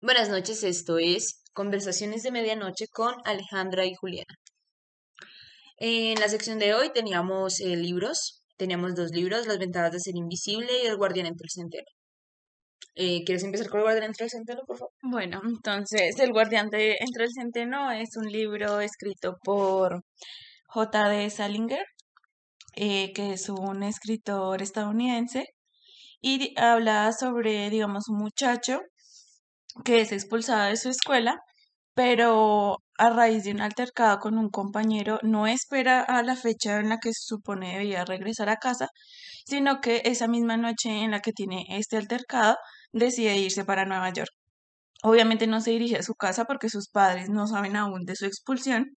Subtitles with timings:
[0.00, 4.32] Buenas noches, esto es Conversaciones de Medianoche con Alejandra y Juliana.
[5.76, 10.14] En la sección de hoy teníamos eh, libros, teníamos dos libros, Las ventajas de ser
[10.14, 11.88] invisible y El guardián entre el centeno.
[12.94, 14.92] Eh, ¿Quieres empezar con El guardián entre el centeno, por favor?
[15.02, 20.04] Bueno, entonces El guardián de entre el centeno es un libro escrito por
[20.68, 21.28] J.D.
[21.28, 21.84] Salinger,
[22.76, 25.46] eh, que es un escritor estadounidense,
[26.20, 28.80] y habla sobre, digamos, un muchacho
[29.84, 31.40] que es expulsado de su escuela,
[31.94, 36.88] pero a raíz de un altercado con un compañero no espera a la fecha en
[36.88, 38.88] la que se supone debía regresar a casa,
[39.44, 42.56] sino que esa misma noche en la que tiene este altercado
[42.92, 44.30] decide irse para Nueva York.
[45.02, 48.26] Obviamente no se dirige a su casa porque sus padres no saben aún de su
[48.26, 48.92] expulsión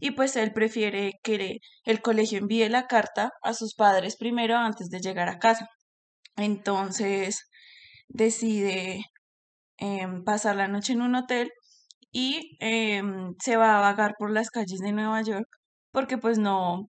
[0.00, 4.88] y pues él prefiere que el colegio envíe la carta a sus padres primero antes
[4.90, 5.68] de llegar a casa.
[6.36, 7.48] Entonces
[8.08, 9.04] decide
[9.78, 11.50] em, pasar la noche en un hotel
[12.12, 15.48] y em, se va a vagar por las calles de Nueva York
[15.92, 16.90] porque pues no,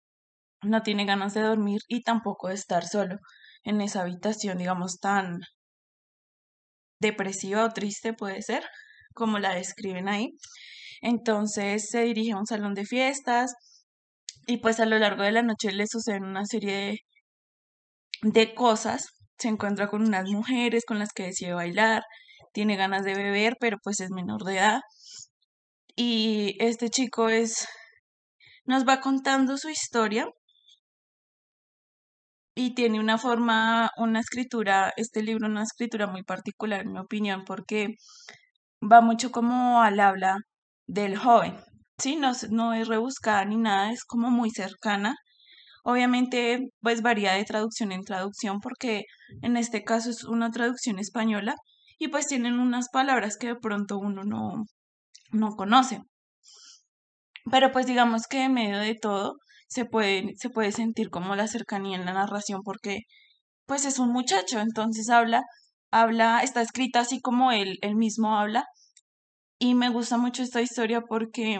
[0.63, 3.17] no tiene ganas de dormir y tampoco de estar solo
[3.63, 5.39] en esa habitación, digamos, tan
[6.99, 8.63] depresiva o triste puede ser,
[9.13, 10.31] como la describen ahí.
[11.01, 13.53] Entonces se dirige a un salón de fiestas
[14.47, 16.99] y pues a lo largo de la noche le suceden una serie de,
[18.23, 19.07] de cosas.
[19.37, 22.03] Se encuentra con unas mujeres con las que decide bailar,
[22.55, 24.81] tiene ganas de beber, pero pues es menor de edad.
[25.95, 27.67] Y este chico es
[28.65, 30.25] nos va contando su historia
[32.55, 37.43] y tiene una forma, una escritura, este libro, una escritura muy particular, en mi opinión,
[37.45, 37.89] porque
[38.81, 40.37] va mucho como al habla
[40.87, 41.57] del joven,
[41.97, 42.15] ¿sí?
[42.15, 45.15] No, no es rebuscada ni nada, es como muy cercana.
[45.83, 49.03] Obviamente, pues varía de traducción en traducción, porque
[49.41, 51.55] en este caso es una traducción española
[51.97, 54.65] y pues tienen unas palabras que de pronto uno no,
[55.31, 56.01] no conoce.
[57.51, 59.35] Pero pues digamos que en medio de todo,
[59.67, 63.01] se puede, se puede sentir como la cercanía en la narración porque
[63.65, 65.43] pues es un muchacho, entonces habla,
[65.91, 68.65] habla, está escrita así como él, él mismo habla
[69.59, 71.59] y me gusta mucho esta historia porque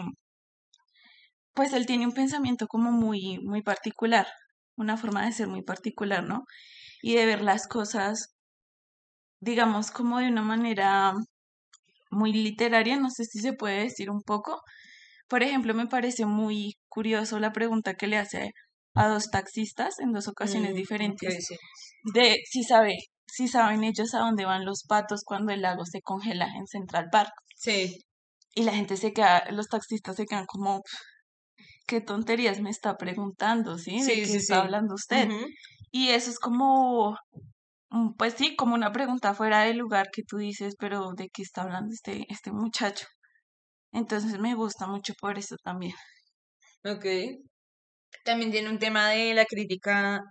[1.54, 4.26] pues él tiene un pensamiento como muy, muy particular,
[4.76, 6.44] una forma de ser muy particular, ¿no?
[7.02, 8.35] Y de ver las cosas,
[9.46, 11.14] digamos, como de una manera
[12.10, 14.60] muy literaria, no sé si se puede decir un poco,
[15.28, 18.50] por ejemplo, me parece muy curioso la pregunta que le hace
[18.94, 21.48] a dos taxistas en dos ocasiones mm, diferentes
[22.14, 22.96] de si sabe
[23.26, 27.08] si saben ellos a dónde van los patos cuando el lago se congela en Central
[27.10, 27.32] Park.
[27.56, 27.98] Sí.
[28.54, 30.82] Y la gente se queda, los taxistas se quedan como,
[31.86, 33.78] ¿qué tonterías me está preguntando?
[33.78, 34.00] ¿Sí?
[34.00, 35.28] ¿De qué está hablando usted?
[35.90, 37.18] Y eso es como,
[38.18, 41.62] pues sí, como una pregunta fuera del lugar que tú dices, pero ¿de qué está
[41.62, 43.06] hablando este, este muchacho?
[43.92, 45.94] Entonces me gusta mucho por eso también.
[46.84, 47.06] Ok.
[48.24, 50.22] También tiene un tema de la crítica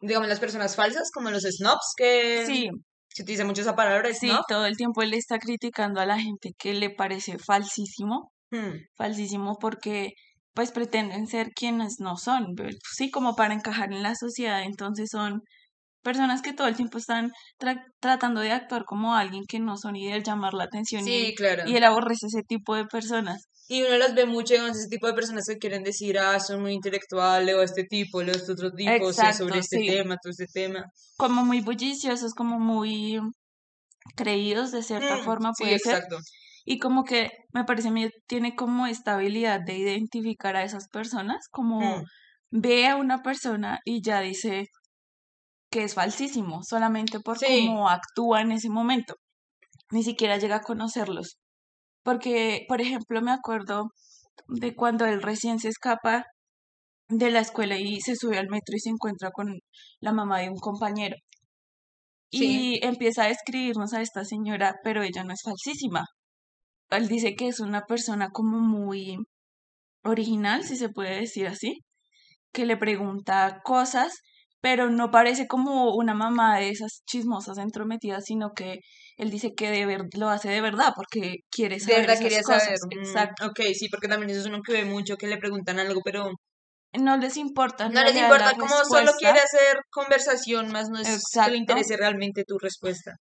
[0.00, 2.68] digamos, las personas falsas, como los snobs, que sí.
[3.08, 4.12] se utiliza mucho esa palabra.
[4.14, 8.32] Sí, todo el tiempo él está criticando a la gente que le parece falsísimo.
[8.50, 8.78] Hmm.
[8.96, 10.12] Falsísimo porque
[10.56, 12.54] pues pretenden ser quienes no son,
[12.90, 15.42] sí, como para encajar en la sociedad, entonces son
[16.02, 17.30] personas que todo el tiempo están
[18.00, 21.04] tratando de actuar como alguien que no son y de llamar la atención.
[21.04, 21.64] Sí, claro.
[21.66, 23.48] Y él aborrece ese tipo de personas.
[23.68, 26.72] Y uno las ve mucho ese tipo de personas que quieren decir, ah, son muy
[26.72, 30.86] intelectuales, o este tipo, o este otro tipo, sobre este tema, todo este tema.
[31.18, 33.20] Como muy bulliciosos, como muy
[34.14, 36.18] creídos de cierta mm, forma, puede sí, exacto.
[36.66, 40.88] Y como que me parece a mí tiene como esta habilidad de identificar a esas
[40.88, 42.04] personas, como mm.
[42.50, 44.66] ve a una persona y ya dice,
[45.70, 49.14] que es falsísimo, solamente por cómo actúa en ese momento.
[49.90, 51.38] Ni siquiera llega a conocerlos.
[52.02, 53.90] Porque, por ejemplo, me acuerdo
[54.48, 56.24] de cuando él recién se escapa
[57.08, 59.58] de la escuela y se sube al metro y se encuentra con
[60.00, 61.16] la mamá de un compañero.
[62.30, 66.04] Y empieza a describirnos a esta señora, pero ella no es falsísima.
[66.90, 69.16] Él dice que es una persona como muy
[70.04, 71.80] original, si se puede decir así,
[72.52, 74.14] que le pregunta cosas
[74.66, 78.80] pero no parece como una mamá de esas chismosas entrometidas, sino que
[79.16, 81.94] él dice que de lo hace de verdad porque quiere saber.
[81.94, 82.76] De verdad quería saber.
[82.90, 83.46] Mm, Exacto.
[83.46, 86.30] Ok, sí, porque también eso es uno que ve mucho, que le preguntan algo, pero
[86.94, 87.88] no les importa.
[87.88, 92.42] No les importa, como solo quiere hacer conversación, más no es que le interese realmente
[92.44, 93.12] tu respuesta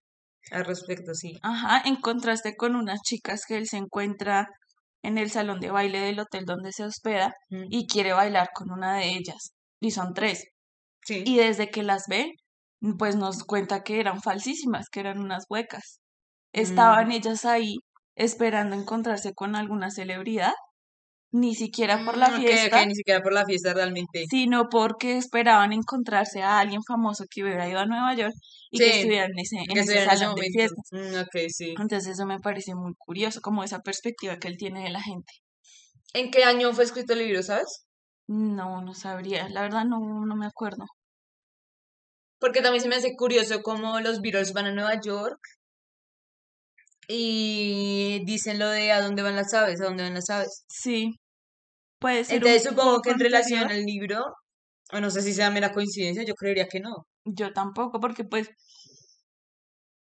[0.52, 1.34] al respecto, sí.
[1.44, 4.48] Ajá, en contraste con unas chicas que él se encuentra
[5.04, 8.98] en el salón de baile del hotel donde se hospeda y quiere bailar con una
[8.98, 9.54] de ellas.
[9.80, 10.46] Y son tres.
[11.08, 12.32] Y desde que las ve,
[12.98, 16.00] pues nos cuenta que eran falsísimas, que eran unas huecas.
[16.54, 17.12] Estaban Mm.
[17.12, 17.76] ellas ahí
[18.16, 20.54] esperando encontrarse con alguna celebridad,
[21.42, 24.26] ni siquiera por la Mm, ok, ok, fiesta, ni siquiera por la fiesta realmente.
[24.30, 28.34] sino porque esperaban encontrarse a alguien famoso que hubiera ido a Nueva York
[28.72, 30.86] y que Sí, estuviera en ese, en ese estuviera en ese salón de fiestas.
[30.92, 31.70] Mm, sí.
[31.78, 35.34] Entonces eso me parece muy curioso, como esa perspectiva que él tiene de la gente.
[36.14, 37.86] ¿En qué año fue escrito el libro, sabes?
[38.28, 40.86] No, no sabría, la verdad no, no me acuerdo.
[42.40, 45.40] Porque también se me hace curioso cómo los Beatles van a Nueva York
[47.08, 50.66] y dicen lo de a dónde van las aves, a dónde van las aves.
[50.68, 51.20] Sí,
[52.06, 53.80] puede ser un Entonces supongo que en relación anterior.
[53.80, 54.26] al libro,
[54.92, 56.94] o no sé si sea mera coincidencia, yo creería que no.
[57.26, 58.50] Yo tampoco, porque pues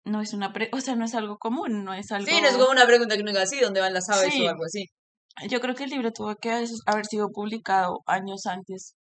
[0.05, 2.53] no es una, pre- o sea, no es algo común, no es Sí, no es
[2.53, 2.59] algo...
[2.59, 4.85] como una pregunta que uno diga así, ¿dónde van las aves o algo así?
[5.49, 6.51] yo creo que el libro tuvo que
[6.85, 8.95] haber sido publicado años antes.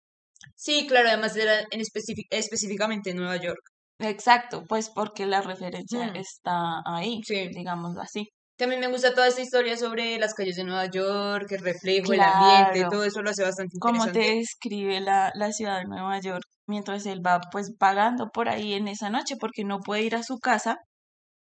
[0.57, 3.61] Sí, claro, además era en específic- específicamente en Nueva York.
[3.99, 7.49] Exacto, pues porque la referencia Hmm, está ahí, sí.
[7.53, 8.29] digámoslo así.
[8.61, 12.23] También me gusta toda esta historia sobre las calles de Nueva York, el reflejo, el
[12.23, 14.37] ambiente, todo eso lo hace bastante cómo te interesante.
[14.37, 18.87] describe la, la ciudad de Nueva York mientras él va pues vagando por ahí en
[18.89, 20.79] esa noche porque no puede ir a su casa,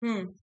[0.04, 0.38] Mm,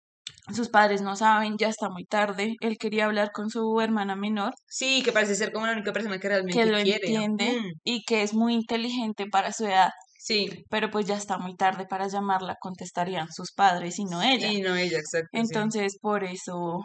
[0.54, 4.52] sus padres no saben, ya está muy tarde, él quería hablar con su hermana menor,
[4.76, 7.08] Sí, que parece ser como la única persona que que realmente lo quiere.
[7.18, 9.90] entiende Mm, y que es muy inteligente para su edad,
[10.22, 14.48] sí, pero pues ya está muy tarde para llamarla, contestarían sus padres y no ella.
[14.52, 15.38] y no ella, exacto, sí.
[15.40, 16.80] Entonces, por eso,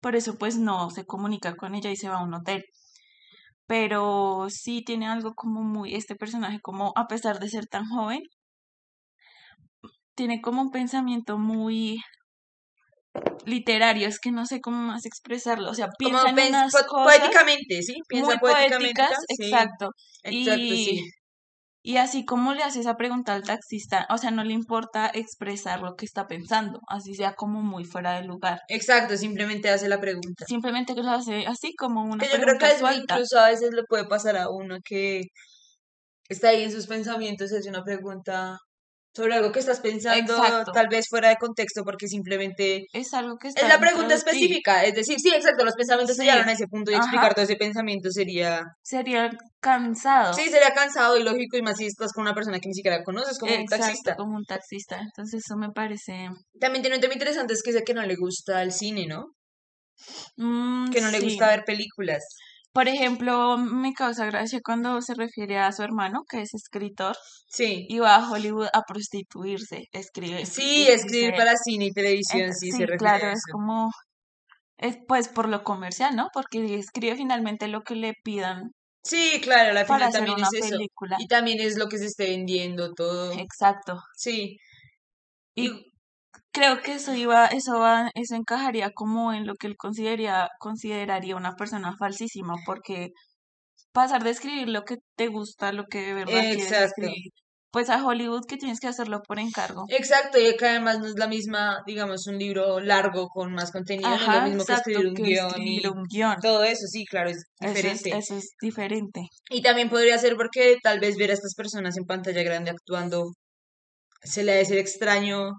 [0.00, 2.64] por eso pues no se comunica con ella y se va a un hotel.
[3.66, 8.22] Pero sí tiene algo como muy, este personaje como a pesar de ser tan joven,
[10.16, 12.00] tiene como un pensamiento muy
[13.44, 16.72] literario, es que no sé cómo más expresarlo, o sea, Como piensa en pens- unas
[16.72, 17.94] po- cosas poéticamente, ¿sí?
[18.08, 19.90] Piensa muy poéticamente, poéticas, sí, exacto.
[20.22, 21.10] exacto, Y, sí.
[21.86, 25.82] Y así como le hace esa pregunta al taxista, o sea, no le importa expresar
[25.82, 28.58] lo que está pensando, así sea como muy fuera de lugar.
[28.68, 30.44] Exacto, simplemente hace la pregunta.
[30.48, 33.14] Simplemente lo hace así como una Que yo creo que es, suelta.
[33.14, 35.20] incluso a veces le puede pasar a uno que
[36.28, 38.58] está ahí en sus pensamientos, hace una pregunta
[39.16, 40.72] sobre algo que estás pensando, Exacto.
[40.72, 44.84] tal vez fuera de contexto, porque simplemente Es algo que es la pregunta específica.
[44.84, 47.04] Es decir, sí, exacto, los pensamientos Sí, llegaron a ese punto y ajá.
[47.04, 49.30] explicar todo ese pensamiento sería, Sería
[49.60, 50.34] cansado.
[50.34, 53.02] sí, sería cansado y lógico, y más si estás con una persona que ni siquiera
[53.02, 54.14] conoces, como un taxista.
[54.16, 54.98] como un taxista.
[55.00, 56.28] Entonces eso me parece...
[56.60, 59.28] También tiene un tema interesante, es que dice que no le gusta el cine, ¿no?
[60.36, 61.24] Mm, Que no le sí.
[61.24, 62.22] gusta ver películas.
[62.76, 67.16] Por ejemplo, me causa gracia cuando se refiere a su hermano, que es escritor,
[67.48, 67.86] Sí.
[67.88, 70.44] y va a Hollywood a prostituirse, escribe.
[70.44, 73.90] Sí, escribir para cine y televisión, sí, se refiere claro, a es como,
[74.76, 76.28] es pues por lo comercial, ¿no?
[76.34, 80.76] Porque escribe finalmente lo que le pidan Sí, claro, para final también es eso.
[80.76, 81.16] película.
[81.18, 83.32] Y también es lo que se esté vendiendo todo.
[83.38, 84.00] Exacto.
[84.16, 84.58] Sí.
[85.54, 85.70] Y
[86.56, 91.36] creo que eso iba, eso va, eso encajaría como en lo que él consideraría, consideraría
[91.36, 93.10] una persona falsísima, porque
[93.92, 97.02] pasar de escribir lo que te gusta, lo que de verdad quieres exacto.
[97.02, 97.32] escribir,
[97.70, 99.84] pues a Hollywood que tienes que hacerlo por encargo.
[99.90, 104.08] Exacto, y que además no es la misma, digamos, un libro largo con más contenido,
[104.08, 106.36] no es lo mismo que escribir un que guion escribir y un guion.
[106.40, 108.16] todo eso, sí, claro, es Eso es, diferente.
[108.16, 109.20] eso es diferente.
[109.50, 113.32] Y también podría ser porque tal vez ver a estas personas en pantalla grande actuando
[114.22, 115.50] se le ha de ser extraño.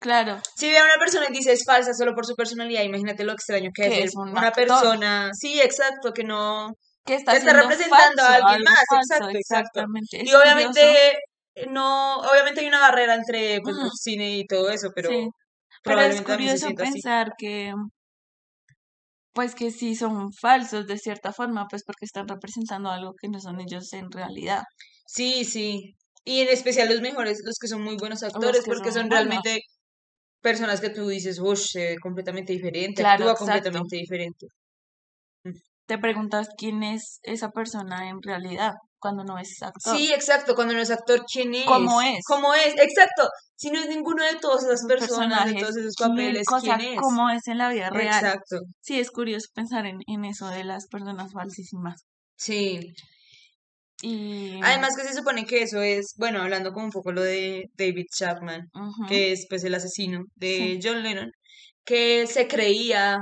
[0.00, 3.24] Claro, Si ve a una persona y dice es falsa solo por su personalidad, imagínate
[3.24, 6.68] lo extraño que es es un una actor persona, sí, exacto, que no,
[7.06, 9.80] que está que está haciendo representando a alguien más, falso, exacto, exacto.
[9.80, 10.18] exactamente.
[10.22, 10.42] Y Es curioso.
[10.42, 11.12] obviamente
[11.68, 15.28] no, obviamente hay una barrera entre pues, el cine y todo eso, pero sí,
[15.82, 16.74] pero es curioso así.
[16.74, 17.72] pensar que,
[19.32, 23.40] pues que sí son falsos de cierta forma, pues porque están representando algo que no
[23.40, 24.62] son ellos en realidad.
[25.06, 25.94] Sí, sí.
[26.24, 29.60] Y en especial los mejores, los que son muy buenos actores, que porque son realmente
[30.44, 33.44] personas que tú dices, uff, se ve completamente diferente, Claro, actúa exacto.
[33.46, 34.46] completamente diferente.
[35.44, 35.56] Mm.
[35.86, 39.96] Te preguntas quién es esa persona en realidad cuando no es actor.
[39.96, 42.18] Sí, exacto, cuando no es actor, ¿quién ¿Cómo es?
[42.18, 42.24] es?
[42.26, 42.74] ¿Cómo es?
[42.78, 43.28] Exacto.
[43.56, 47.00] Si no es ninguno de todas esas personas, de todos esos papeles, ¿quién es?
[47.00, 48.24] cómo es en la vida real.
[48.24, 48.60] Exacto.
[48.80, 52.04] Sí, es curioso pensar en, en eso de las personas falsísimas.
[52.36, 52.94] Sí.
[54.06, 57.70] Y, Además que se supone que eso es, bueno, hablando como un poco lo de
[57.74, 58.68] David Chapman,
[59.08, 61.30] que es pues el asesino de sí, John Lennon,
[61.86, 63.18] que se creía,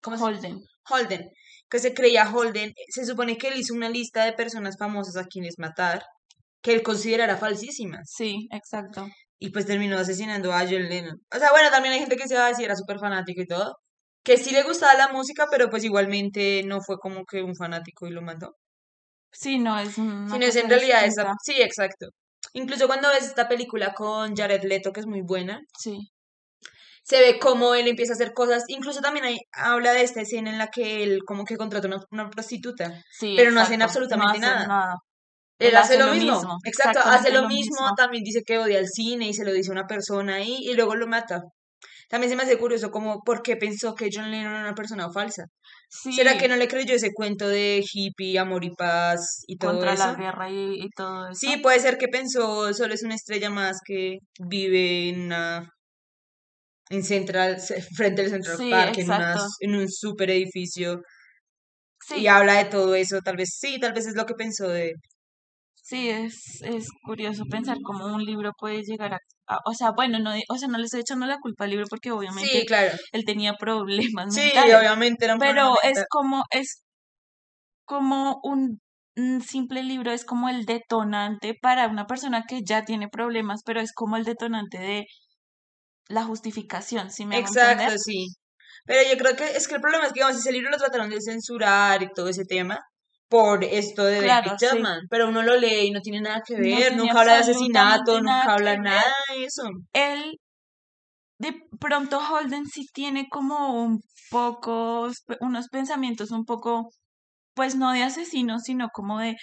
[0.00, 0.58] ¿cómo se Holden.
[0.90, 1.30] Holden,
[1.70, 5.26] que se creía Holden, se supone que él hizo una lista de personas famosas a
[5.26, 6.02] quienes matar,
[6.62, 9.06] que él considerara falsísimas, Sí, exacto.
[9.38, 11.16] y pues terminó asesinando a John Lennon.
[11.32, 13.46] O sea, bueno, también hay gente que se va a decir era súper fanático y
[13.46, 13.76] todo,
[14.24, 18.08] que sí le gustaba la música, pero pues igualmente no fue como que un fanático
[18.08, 18.56] y lo mató.
[19.32, 22.08] Sí, no, es Sino es en realidad esa, sí, exacto.
[22.52, 25.98] Incluso cuando ves esta película con Jared Leto, que es muy buena, Sí,
[27.04, 28.64] se ve cómo él empieza a hacer cosas.
[28.68, 32.00] Incluso también hay, habla de esta escena en la que él como que contrata una,
[32.10, 33.78] una prostituta, sí, pero no hacen.
[33.78, 34.66] No absolutamente hacen nada.
[34.66, 34.94] nada.
[35.58, 37.94] Él Él hace hace lo mismo, mismo, exacto, hace lo mismo, mismo.
[37.96, 40.74] también dice que odia el cine y se lo dice a una persona ahí y
[40.74, 41.42] luego lo mata.
[42.12, 45.10] También se me hace curioso como por qué pensó que John Lennon era una persona
[45.10, 45.44] falsa.
[46.14, 49.70] ¿Será que Sí, no le creyó ese cuento de hippie, amor y paz y todo
[49.70, 50.16] contra la eso?
[50.16, 51.62] guerra y, y todo Sí, eso.
[51.62, 55.68] puede ser que pensó, solo es una estrella más que vive en una,
[56.90, 57.56] en Central,
[57.96, 61.02] frente al Central Sí, Park, en una, en un super edificio
[62.16, 64.68] y Sí, habla de todo eso, tal vez sí, tal vez es lo que pensó
[64.68, 64.94] de,
[65.82, 70.18] sí, es, es curioso pensar cómo un libro puede llegar a, a- o sea, bueno,
[70.20, 72.96] no, o sea, no le estoy echando la culpa al libro porque sí, obviamente claro,
[73.12, 76.82] él tenía problemas sí, mentales, obviamente era un problema pero es como, es
[77.84, 78.80] como un,
[79.16, 83.80] un simple libro, es como el detonante para una persona que ya tiene problemas, pero
[83.80, 85.06] es como el detonante de
[86.08, 87.38] la justificación, ¿sí me?
[87.38, 88.26] Exacto, sí.
[88.86, 91.10] Pero yo creo que es que el problema es que, digamos, ese libro lo trataron
[91.10, 92.80] de censurar y todo ese tema
[93.32, 96.42] por esto de David Claro, sí, Chapman, pero uno lo lee y no tiene nada
[96.46, 99.62] que ver, nunca habla de asesinato, nunca habla nada de eso.
[99.94, 100.38] Él
[101.38, 105.08] de pronto Holden sí tiene como un poco,
[105.40, 106.90] unos pensamientos un poco,
[107.54, 109.34] pues no de asesino, sino como de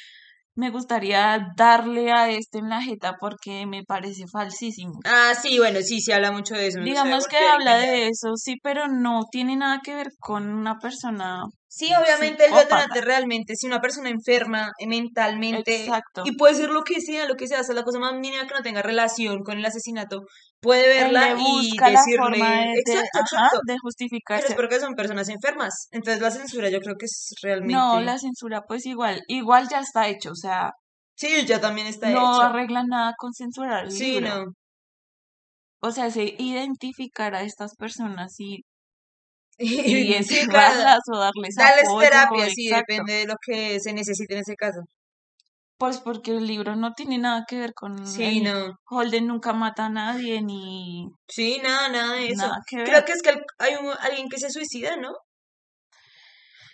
[0.59, 4.99] me gustaría darle a este en la jeta porque me parece falsísimo.
[5.05, 8.57] Ah, sí, bueno, sí, sí habla mucho de eso, Digamos que habla de eso, sí,
[8.61, 13.67] pero no tiene nada que ver con una persona Sí, obviamente el detonante realmente, si
[13.67, 16.23] una persona enferma mentalmente, Exacto.
[16.25, 18.55] y puede ser lo que sea, lo que sea, hasta la cosa más mínima que
[18.55, 20.23] no tenga relación con el asesinato,
[20.61, 22.39] puede verla y decirle,
[22.85, 23.77] de, exacto, ajá, exacto, de
[24.33, 24.55] pero es justificarse.
[24.55, 25.87] porque son personas enfermas.
[25.91, 29.79] Entonces la censura yo creo que es No, realmente, la censura pues igual, igual ya
[29.79, 30.71] está hecho, o sea,
[31.15, 32.41] sí, ya también está no hecho.
[32.41, 34.45] arregla nada con censurar el Sí, libro.
[34.45, 34.53] no.
[35.81, 38.63] O sea, se identificar a estas personas y,
[39.59, 42.85] Y y sí, claro, encerrarlas o darles darles apoyo, terapia, sí, exacto.
[42.93, 44.81] depende de lo que se necesite en ese caso.
[45.79, 48.75] Pues porque el libro no tiene nada que ver con Sí, el no.
[48.87, 52.45] Holden nunca mata a nadie ni Sí, nada, nada de eso.
[52.47, 52.85] nada que ver.
[52.87, 55.11] Creo que es que hay un- alguien que se suicida, ¿no?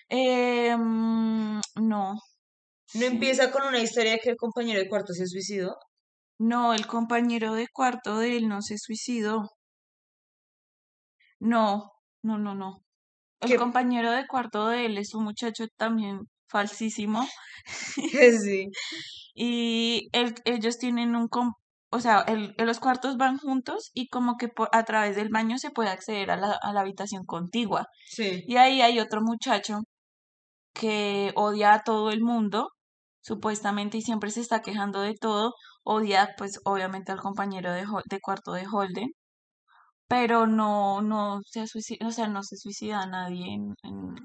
[0.09, 2.15] Eh, no, No
[2.87, 3.05] sí.
[3.05, 5.75] empieza con una historia de que el compañero de cuarto se suicidó.
[6.39, 9.49] No, el compañero de cuarto de él no se suicidó.
[11.39, 11.91] No,
[12.23, 12.83] no, no, no.
[13.41, 17.27] El compañero de cuarto de él es un muchacho también falsísimo
[18.43, 18.69] sí.
[19.35, 21.53] y él- ellos tienen un, com-
[21.91, 25.29] o sea, el, el- los cuartos van juntos y como que por- a través del
[25.29, 27.87] baño se puede acceder a la, a la habitación contigua.
[28.07, 28.43] Sí.
[28.47, 29.79] Y ahí hay otro muchacho
[30.73, 32.69] que odia a todo el mundo,
[33.21, 35.53] supuestamente, y siempre se está quejando de todo.
[35.83, 39.09] Odia, pues, obviamente al compañero de, de cuarto de Holden,
[40.07, 44.15] pero no, no se suicida, o sea, no se suicida a nadie en, en-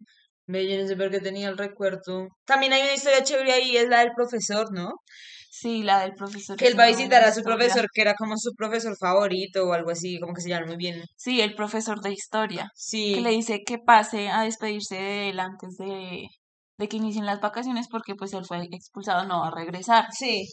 [0.53, 2.29] Ve, yo no sé por qué tenía el recuerdo.
[2.45, 4.93] También hay una historia chévere ahí, es la del profesor, ¿no?
[5.51, 8.37] Sí, la del profesor Que él va a visitar a su profesor, que era como
[8.37, 11.03] su profesor favorito o algo así, como que se llama muy bien.
[11.17, 12.73] Sí, el profesor de historia,
[13.13, 16.29] que le Sí, dice que pase a despedirse de él antes de,
[16.79, 20.07] de que inicien las vacaciones porque pues él fue expulsado, no va a regresar.
[20.09, 20.47] sí,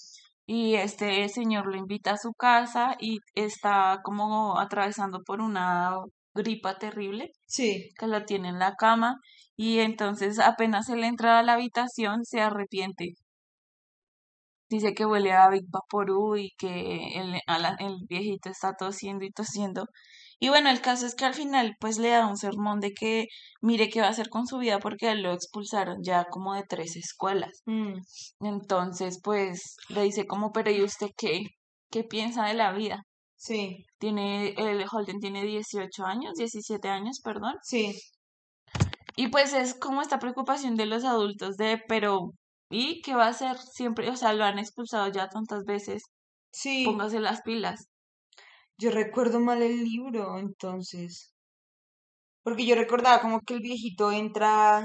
[0.46, 5.92] Y este señor lo invita a su casa y está como atravesando por una
[6.38, 7.90] gripa terrible sí.
[8.00, 9.18] que lo tiene en la cama
[9.58, 13.16] y entonces apenas él entra a la habitación se arrepiente.
[14.70, 19.26] Dice que huele a Big Vaporú y que el, a la- el viejito está tosiendo
[19.26, 19.86] y tosiendo.
[20.40, 23.28] Y bueno, el caso es que al final pues le da un sermón de que
[23.62, 26.96] mire qué va a hacer con su vida porque lo expulsaron ya como de tres
[26.96, 27.62] escuelas.
[27.66, 27.96] Mm,
[28.42, 31.44] Entonces pues le dice como, pero ¿y usted qué?
[31.92, 33.04] ¿Qué piensa de la vida?
[33.38, 37.58] Sí, Tiene, el Holden tiene 18 años, 17 años, perdón.
[37.62, 37.94] sí.
[39.18, 42.32] Y pues es como esta preocupación de los adultos de, pero,
[42.70, 44.10] ¿y qué va a hacer siempre?
[44.10, 46.04] O sea, lo han expulsado ya tantas veces,
[46.52, 47.90] Sí, póngase las pilas.
[48.78, 51.34] yo recuerdo mal el libro, entonces.
[52.44, 54.84] Porque yo recordaba como que el viejito entra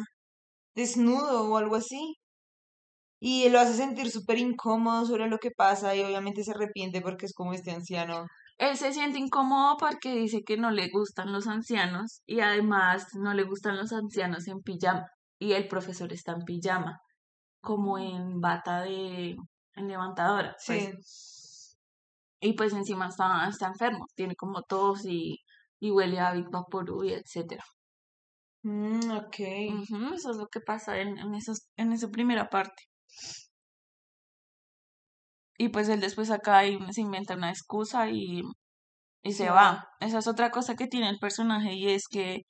[0.75, 2.17] desnudo o algo así.
[3.21, 7.27] Y lo hace sentir súper incómodo sobre lo que pasa y obviamente se arrepiente porque
[7.27, 8.27] es como este anciano.
[8.59, 13.35] Él se siente incómodo porque dice que no le gustan los ancianos y además no
[13.35, 15.07] le gustan los ancianos en pijama.
[15.39, 17.01] Y el profesor está en pijama,
[17.61, 19.37] como en bata de
[19.75, 20.89] en levantadora, Sí.
[20.93, 21.77] pues.
[22.41, 25.39] Y pues encima está, está enfermo, tiene como tos y,
[25.81, 27.63] y huele a Big Vaporú y etcétera.
[28.65, 29.37] Mm, ok.
[30.15, 32.83] Eso es lo que pasa en, en, esos, en esa primera parte.
[35.63, 38.43] Y pues él después acá y se inventa una excusa y,
[39.23, 39.55] y se va.
[39.55, 39.89] va.
[40.01, 42.41] Esa es otra cosa que tiene el personaje y es que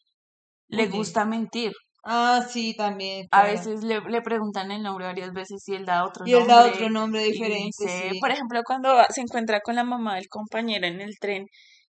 [0.69, 1.73] le gusta mentir.
[2.04, 6.04] Ah, sí, también, A veces le, le preguntan el nombre varias veces y él da
[6.07, 8.21] otro Y él da nombre otro nombre y diferente, dice, sí.
[8.21, 11.47] por ejemplo, cuando se encuentra con la mamá del compañero en el tren,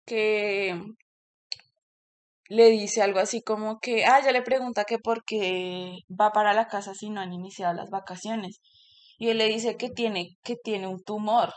[0.05, 0.79] que
[2.49, 6.53] le dice algo así como que, ah, ya le pregunta que por qué va para
[6.55, 8.61] la casa si no han iniciado las vacaciones.
[9.19, 11.53] Y él le dice que tiene, que tiene un tumor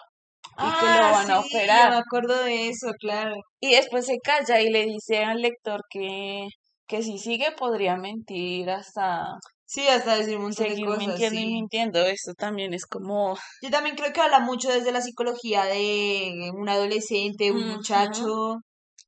[0.61, 1.91] y que lo Ah, van a sí, operar.
[1.91, 3.35] me acuerdo de eso, claro.
[3.61, 6.47] Y después se calla y le dice al lector que,
[6.87, 11.39] que si sigue podría mentir hasta Sí, hasta decir un montón de seguir cosas, mintiendo
[11.39, 11.99] y mintiendo.
[12.05, 16.67] Eso también es como, Yo también creo que habla mucho desde la psicología de un
[16.69, 18.55] adolescente, un muchacho,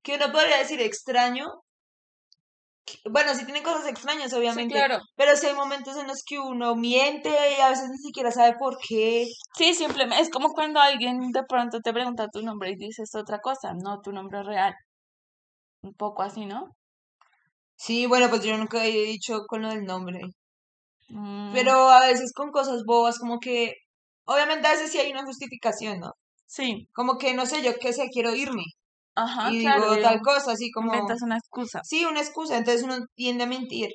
[0.04, 1.48] que uno podría decir extraño.
[3.10, 5.00] Bueno, sí tienen cosas extrañas, Sí, obviamente, claro.
[5.16, 8.56] pero sí hay momentos en los que uno miente y a veces ni siquiera sabe
[8.58, 9.28] por qué.
[9.56, 13.40] Sí, simplemente es como cuando alguien de pronto te pregunta tu nombre y dices otra
[13.40, 14.74] cosa, no tu nombre real.
[15.84, 16.76] Un poco así, ¿no?
[17.76, 20.22] Sí, bueno, pues yo nunca he dicho con lo del nombre,
[21.12, 23.74] Mm, pero a veces con cosas bobas, como que,
[24.26, 26.12] obviamente a veces sí hay una justificación, ¿no?
[26.46, 28.64] sí, Como que, no sé, yo qué sé, quiero irme
[29.16, 31.82] ajá, y claro, digo tal cosa, así como, inventas una excusa.
[31.84, 33.90] sí, una excusa, entonces uno tiende a mentir.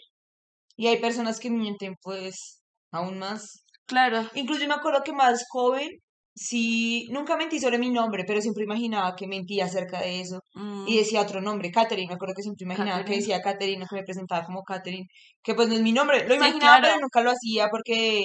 [0.76, 2.60] Y hay personas que mienten, pues,
[2.92, 3.64] aún más.
[3.86, 5.88] Claro, Incluso yo me acuerdo que más joven,
[6.34, 10.40] sí, nunca mentí sobre mi nombre, pero siempre imaginaba que mentía acerca de eso.
[10.86, 13.20] Y mm, decía otro nombre, Catherine, me acuerdo que siempre imaginaba que Catherine.
[13.20, 15.06] decía Catherine, que me presentaba como Catherine,
[15.42, 16.26] que pues no es mi nombre.
[16.28, 16.82] Lo Sí, imaginaba, claro.
[16.82, 18.24] pero nunca lo hacía porque,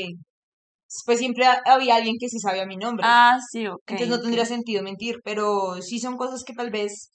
[1.06, 3.16] pues, siempre ha- había alguien que sí sabía mi nombre.
[3.16, 7.12] Ah, sí, ok, Entonces no tendría sentido mentir, pero sí son cosas que tal vez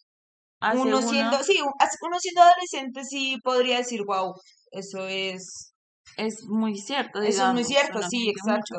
[0.61, 4.35] Hace uno uno, siendo, sí, uno siendo adolescente sí podría decir, wow,
[4.73, 5.75] eso es,
[6.16, 8.75] es muy cierto, eso es muy cierto, sí, mucho.
[8.75, 8.76] exacto.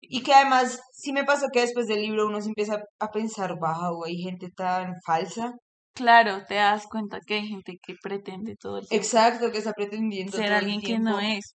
[0.00, 3.54] Y que además sí me pasó que después del libro uno se empieza a pensar,
[3.58, 5.52] wow, hay gente tan falsa.
[5.94, 9.72] Claro, te das cuenta que hay gente que pretende todo el tiempo Exacto, que está
[9.72, 11.18] pretendiendo ser todo el alguien que no tiempo.
[11.20, 11.54] es.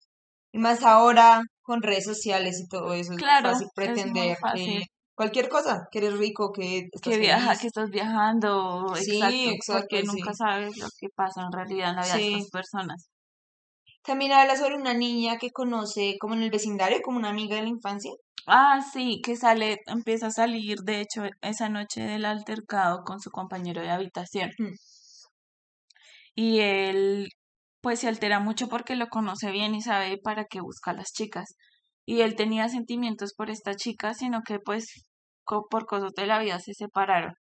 [0.54, 4.42] Y más ahora con redes sociales y todo eso, Claro, fácil es muy pretender que
[4.42, 4.84] fácil
[5.16, 7.62] cualquier cosa, que eres rico, que que estás viaja, feliz.
[7.62, 11.96] que estás viajando, Sí, exacto, exacto, porque nunca sabes lo que pasa en realidad en
[11.98, 13.10] la vida de estas personas.
[14.04, 17.64] También habla sobre una niña que conoce como en el vecindario, como una amiga de
[17.64, 18.12] la infancia.
[18.48, 23.30] Ah, sí, que sale, empieza a salir, de hecho, esa noche del altercado con su
[23.32, 24.52] compañero de habitación.
[24.58, 24.74] Mm.
[26.36, 27.30] Y él,
[27.88, 31.12] pues, se altera mucho porque lo conoce bien y sabe para qué busca a las
[31.14, 31.56] chicas.
[32.06, 34.88] Y él tenía sentimientos por esta chica, sino que, pues,
[35.46, 37.34] co- por cosas de la vida se separaron.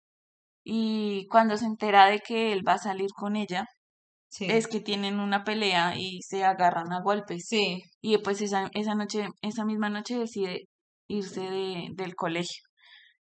[0.65, 3.67] Y cuando se entera de que él va a salir con ella,
[4.29, 7.51] Sí, es que tienen una pelea y se agarran a golpes.
[7.51, 10.69] sí, Y pues esa, esa noche, esa misma noche decide
[11.09, 12.63] irse de, del colegio.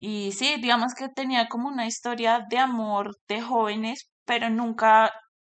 [0.00, 5.12] Y sí, digamos que tenía como una historia de amor de jóvenes, pero nunca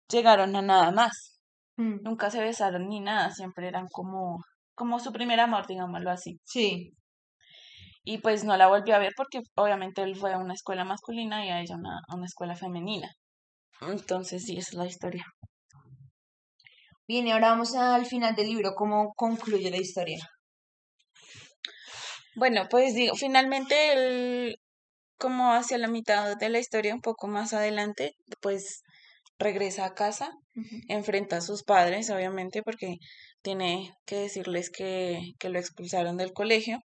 [0.08, 1.31] llegaron a nada más.
[1.76, 6.40] Mm, Nunca se besaron ni nada, siempre eran como, como su primer amor, digámoslo así.
[6.44, 6.92] sí.
[8.04, 11.44] Y pues no la volvió a ver porque obviamente él fue a una escuela masculina
[11.46, 13.08] y a ella una, a una escuela femenina.
[13.80, 15.24] Entonces sí, esa es la historia.
[17.06, 20.18] Bien, y ahora vamos al final del libro, ¿cómo concluye la historia?
[22.34, 24.56] Bueno, pues digo, finalmente él,
[25.18, 28.82] como hacia la mitad de la historia, un poco más adelante, pues
[29.38, 30.32] regresa a casa,
[30.88, 32.96] Enfrenta a sus padres, obviamente, porque
[33.42, 36.80] tiene que decirles que, que lo expulsaron del colegio.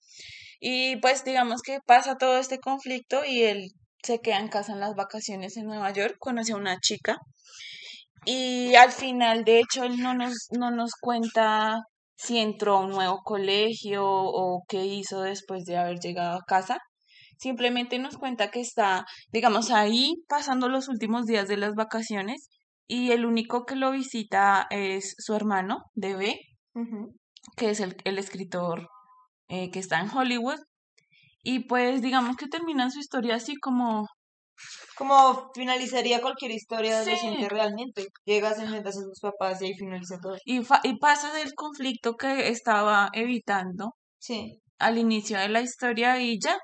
[0.60, 3.72] Y pues digamos que pasa todo este conflicto y él
[4.02, 7.18] se queda en casa en las vacaciones en Nueva York, conoce a una chica
[8.24, 11.80] y al final, de hecho, él no nos, no nos cuenta
[12.16, 16.78] si entró a un nuevo colegio o qué hizo después de haber llegado a casa.
[17.38, 22.48] Simplemente nos cuenta que está, digamos, ahí pasando los últimos días de las vacaciones
[22.88, 26.36] y el único que lo visita es su hermano, D.B.,
[27.56, 28.88] que es el, el escritor
[29.48, 30.60] eh, que está en Hollywood.
[31.44, 34.08] Y pues digamos que termina su historia así como,
[34.96, 38.06] Como finalizaría cualquier historia sí, adolescente realmente.
[38.24, 40.36] Llegas, enfrentas a sus papás y ahí finaliza todo.
[40.44, 46.20] y, fa- y pasa del conflicto que estaba evitando Sí, al inicio de la historia
[46.20, 46.56] y ya.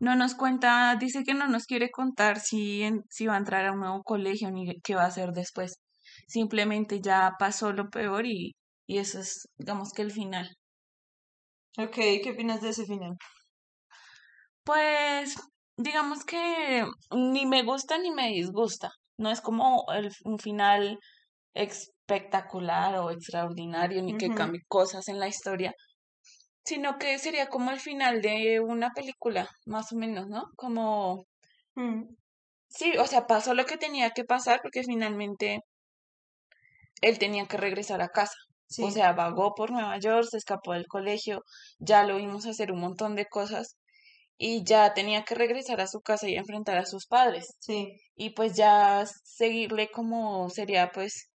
[0.00, 3.66] No nos cuenta, dice que no nos quiere contar si, en- si va a entrar
[3.66, 5.80] a un nuevo colegio ni qué va a hacer después.
[6.26, 10.56] Simplemente ya pasó lo peor y, y eso es, digamos que el final.
[11.78, 13.16] ok, ¿qué opinas de ese final?
[14.64, 15.36] Pues,
[15.76, 18.90] digamos que ni me gusta ni me disgusta.
[19.18, 20.98] No es como el, un final
[21.54, 25.74] espectacular o extraordinario ni que cambie cosas en la historia.
[26.64, 30.44] Sino que sería como el final de una película, más o menos, ¿no?
[30.56, 31.26] Como,
[31.74, 32.02] Mm,
[32.68, 35.60] sí, o sea, pasó lo que tenía que pasar porque finalmente
[37.02, 38.36] él tenía que regresar a casa.
[38.80, 41.42] O sea, vagó por Nueva York, se escapó del colegio,
[41.80, 43.76] ya lo vimos hacer un montón de cosas
[44.38, 47.48] y ya tenía que regresar a su casa y enfrentar a sus padres.
[47.58, 48.00] sí.
[48.14, 51.30] Y pues ya seguirle como sería, pues,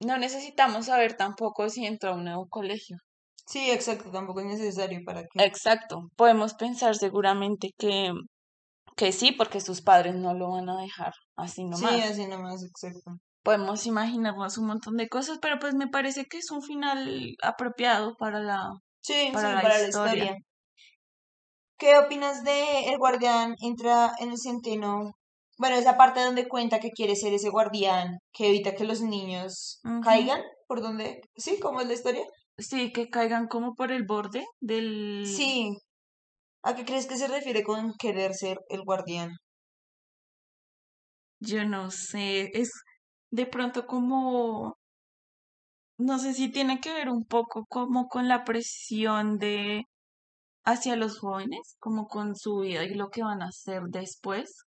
[0.00, 2.96] no necesitamos saber tampoco si entró a un nuevo colegio.
[3.52, 5.44] Sí, exacto, tampoco es necesario para que.
[5.44, 6.08] Exacto.
[6.16, 8.10] Podemos pensar seguramente que,
[8.96, 12.10] que sí, porque sus padres no lo van a dejar así Sí, nomás.
[12.10, 13.10] así nomás, exacto.
[13.42, 18.14] Podemos imaginarnos un montón de cosas, pero pues me parece que es un final apropiado
[18.18, 18.70] para la,
[19.02, 20.12] Sí, sí, para la para la historia.
[20.14, 20.36] historia.
[21.78, 25.10] ¿Qué opinas de el guardián entra en el centeno?
[25.58, 29.80] Bueno, esa parte donde cuenta que quiere ser ese guardián que evita que los niños
[30.02, 31.20] caigan, ¿por dónde?
[31.36, 32.24] Sí, ¿cómo es la historia?
[32.58, 35.24] Sí, que caigan como por el borde del...
[35.26, 35.70] Sí,
[36.62, 39.30] ¿a qué crees que se refiere con querer ser el guardián?
[41.40, 42.70] Yo no sé, es
[43.30, 44.76] de pronto como,
[45.98, 49.82] no sé si tiene que ver un poco como con la presión de
[50.64, 54.64] hacia los jóvenes, como con su vida y lo que van a hacer después.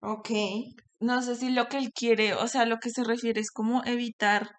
[0.00, 0.30] Ok.
[1.00, 3.82] No sé si lo que él quiere, o sea, lo que se refiere es como
[3.84, 4.50] evitar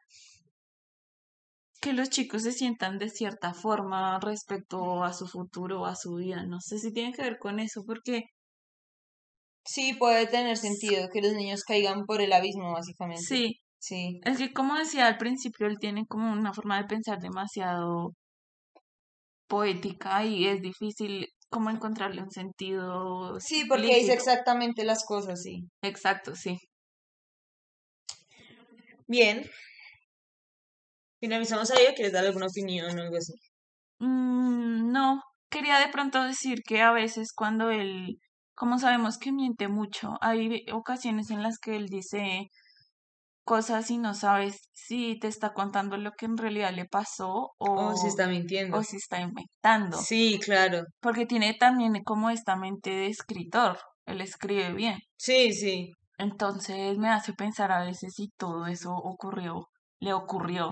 [1.86, 6.44] que los chicos se sientan de cierta forma respecto a su futuro, a su vida.
[6.44, 8.24] No sé si tiene que ver con eso, porque
[9.64, 13.22] Sí, puede tener sentido que los niños caigan por el abismo, básicamente.
[13.22, 14.22] sí, Sí.
[14.24, 18.14] es que como decía al principio, él tiene como una forma de pensar demasiado
[19.48, 25.70] poética y es difícil como encontrarle un sentido Sí, porque dice exactamente las cosas, sí.
[25.82, 26.58] Exacto, sí.
[29.08, 29.50] Bien.
[31.26, 33.34] Finalizamos ahí, ¿o ¿quieres dar alguna opinión o algo así?
[33.98, 38.20] Mm, no, quería de pronto decir que a veces cuando él,
[38.54, 42.52] como sabemos que miente mucho, hay ocasiones en las que él dice
[43.44, 47.72] cosas y no sabes si te está contando lo que en realidad le pasó se
[47.72, 48.78] o, está mintiendo.
[48.78, 50.84] o si está inventando, Sí, claro.
[51.00, 55.00] porque tiene también como esta mente de escritor, él escribe bien.
[55.18, 55.92] Sí, sí.
[56.20, 60.72] Entonces me hace pensar a veces si todo eso ocurrió, le ocurrió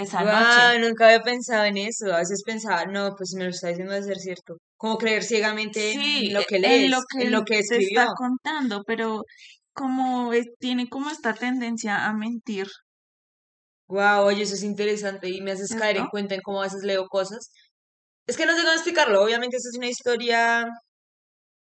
[0.00, 0.62] esa noche.
[0.72, 2.12] Wow, nunca había pensado en eso.
[2.12, 4.56] A veces pensaba, no, pues me lo está diciendo de ser cierto.
[4.76, 7.76] Como creer ciegamente en lo e- que en lo lees, que en lo que te
[7.78, 9.22] está contando, pero
[9.72, 12.66] como es- tiene como esta tendencia a mentir,
[13.88, 16.82] Wow, oye, eso es interesante y me haces caer en cuenta en cómo a veces
[16.84, 17.50] leo cosas.
[18.26, 19.22] Es que no sé cómo explicarlo.
[19.22, 20.66] Obviamente, esto es una historia,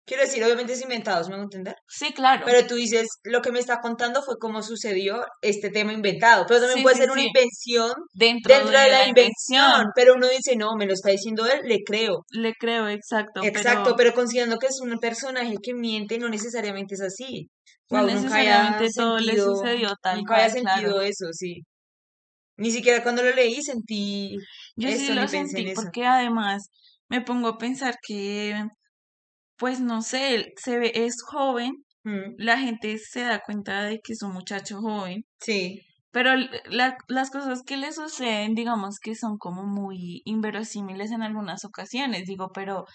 [0.08, 1.76] quiero decir, obviamente es inventado, ¿sí ¿me entender?
[1.88, 2.44] Sí, claro.
[2.46, 6.62] Pero tú dices, lo que me está contando fue cómo sucedió este tema inventado, pero
[6.62, 7.28] también Sí, puede sí, ser una sí.
[7.28, 11.12] invención Dentro dentro de de la invención, invención, pero uno dice, no, me lo está
[11.12, 12.26] diciendo él, le creo.
[12.32, 16.96] le creo exacto, Exacto, pero pero considerando que es un personaje que miente, no necesariamente
[16.96, 17.50] es así.
[17.90, 20.82] no nunca había le sentido, sucedió tal nunca había cual, claro.
[20.82, 21.64] sentido eso, sí.
[22.58, 24.36] Ni siquiera cuando lo leí sentí
[24.76, 25.82] Yo sí eso, ni lo pensé en sentí eso.
[25.84, 26.70] porque además
[27.10, 28.64] me pongo a pensar que,
[29.58, 31.74] pues no sé, él se ve, es joven,
[32.06, 36.98] Mm, la gente se da cuenta de que es un muchacho joven sí, Pero la-
[37.08, 42.26] las cosas que le suceden, digamos que son como muy inverosímiles en algunas ocasiones.
[42.28, 42.86] Digo, pero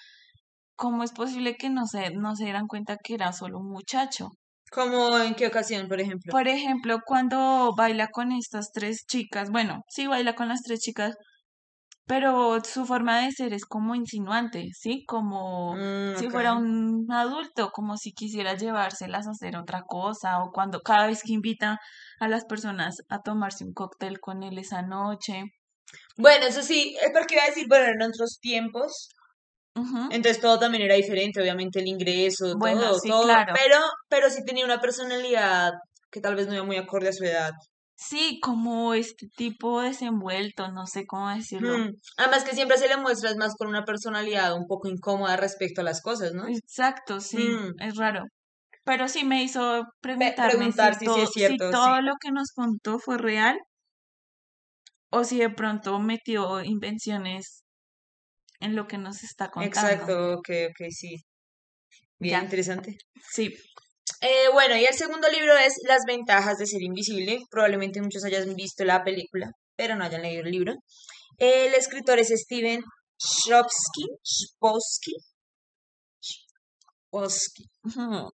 [0.76, 4.30] ¿cómo es posible que no se, no se dieran cuenta que era solo un muchacho?
[4.72, 6.32] ¿cómo en qué ocasión, por ejemplo?
[6.32, 11.14] Por ejemplo, cuando baila con estas tres chicas, bueno, sí baila con las tres chicas,
[12.06, 15.04] pero su forma de ser es como insinuante, ¿sí?
[15.06, 20.50] Como Mm, si fuera un adulto, como si quisiera llevárselas a hacer otra cosa, o
[20.52, 21.78] cuando cada vez que invita
[22.20, 25.44] a las personas a tomarse un cóctel con él esa noche.
[26.16, 29.08] Bueno, eso sí, es porque iba a decir, bueno, en otros tiempos,
[30.10, 33.54] entonces todo también era diferente, obviamente el ingreso, Bueno, todo, sí, todo, claro.
[33.54, 35.72] pero, pero sí tenía una personalidad
[36.10, 37.52] que tal vez no iba muy acorde a su edad.
[38.06, 41.78] Sí, como este tipo desenvuelto, no sé cómo decirlo.
[41.78, 45.36] Mm, Además que siempre se le muestra es más con una personalidad un poco incómoda
[45.38, 46.46] respecto a las cosas, ¿no?
[46.46, 48.24] Exacto, sí, Mm, es raro.
[48.84, 51.90] Pero sí me hizo preguntarme si preguntar si sí todo, es si cierto, sí.
[51.90, 53.58] todo lo que nos contó fue real
[55.10, 57.62] o si de pronto metió invenciones
[58.60, 60.06] en lo que nos está contando.
[60.06, 61.16] Exacto, ok, ok, sí.
[62.18, 62.96] Bien Ya, interesante.
[63.30, 63.54] sí.
[64.22, 67.40] Eh, bueno, y el segundo libro es Las ventajas de ser invisible.
[67.50, 70.74] Probablemente muchos hayan visto la película, pero no hayan leído el libro.
[71.38, 72.82] El escritor es Steven.
[73.18, 74.04] Chbosky.
[77.10, 77.64] Chbosky.
[77.84, 78.30] Ujú,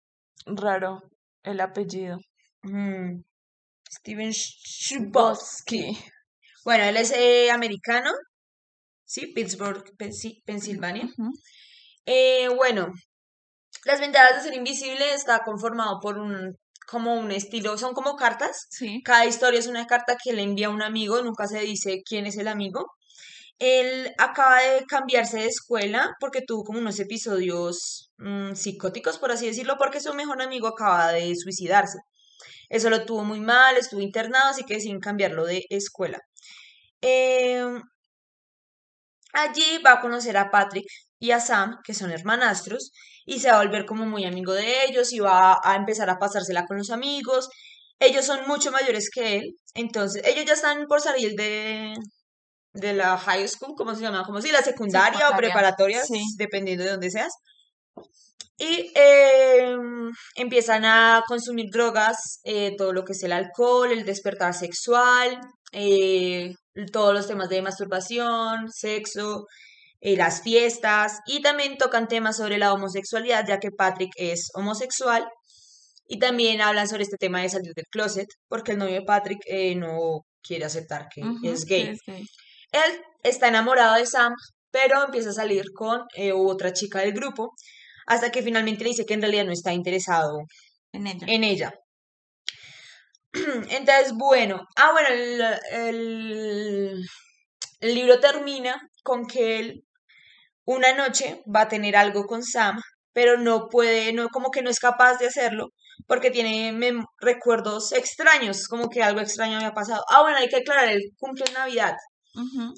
[0.47, 1.01] Raro
[1.43, 2.17] el apellido.
[2.63, 3.21] Mm,
[3.89, 4.31] Steven.
[5.11, 5.91] Bosque.
[6.65, 8.11] Bueno, él es eh, americano
[9.05, 11.07] sí, Pittsburgh, Pensi- Pensilvania.
[12.05, 12.91] Eh, bueno,
[13.83, 16.57] Las ventajas de ser invisible está conformado por un,
[16.87, 18.67] como un estilo, son como cartas.
[18.69, 19.01] Sí.
[19.03, 22.37] Cada historia es una carta que le envía un amigo, nunca se dice quién es
[22.37, 22.85] el amigo.
[23.59, 29.47] Él acaba de cambiarse de escuela porque tuvo como unos episodios mm, psicóticos, por así
[29.47, 31.99] decirlo, porque su mejor amigo acaba de suicidarse.
[32.69, 36.19] Eso lo tuvo muy mal, estuvo internado, así que deciden cambiarlo de escuela.
[37.01, 37.81] Em,
[39.33, 40.85] allí va a conocer a Patrick
[41.19, 42.91] y a Sam, que son hermanastros,
[43.25, 46.19] y se va a volver como muy amigo de ellos y va a empezar a
[46.19, 47.49] pasársela con los amigos.
[47.99, 51.93] Ellos son mucho mayores que él, entonces ellos ya están por salir de,
[52.73, 54.23] de la high school, ¿cómo se llama?
[54.25, 56.21] Como si la secundaria o preparatoria, sí.
[56.37, 57.33] dependiendo de dónde seas.
[58.57, 59.75] Y eh,
[60.35, 65.39] empiezan a consumir drogas, eh, todo lo que es el alcohol, el despertar sexual,
[65.73, 66.53] eh,
[66.91, 69.45] todos los temas de masturbación, sexo,
[70.07, 75.27] eh, las fiestas, y también tocan temas sobre la homosexualidad, ya que Patrick es homosexual,
[76.07, 79.39] y también hablan sobre este tema de salir del closet, porque el novio de Patrick
[79.47, 81.87] eh, no quiere aceptar que es gay.
[81.89, 82.23] es gay.
[82.71, 84.33] Él está enamorado de Sam,
[84.69, 87.49] pero empieza a salir con eh, otra chica del grupo,
[88.05, 90.37] hasta que finalmente le dice que en realidad no está interesado
[90.91, 91.25] En ella.
[91.27, 91.73] en ella.
[93.69, 95.41] Entonces, bueno, ah, bueno, el,
[95.71, 97.01] el-
[97.81, 99.84] el libro termina con que él
[100.65, 102.79] una noche va a tener algo con Sam,
[103.13, 105.69] pero no puede, no, como que no es capaz de hacerlo,
[106.07, 106.73] porque tiene
[107.19, 110.03] recuerdos extraños, como que algo extraño había pasado.
[110.09, 111.95] Ah, bueno, hay que aclarar, él cumple Navidad,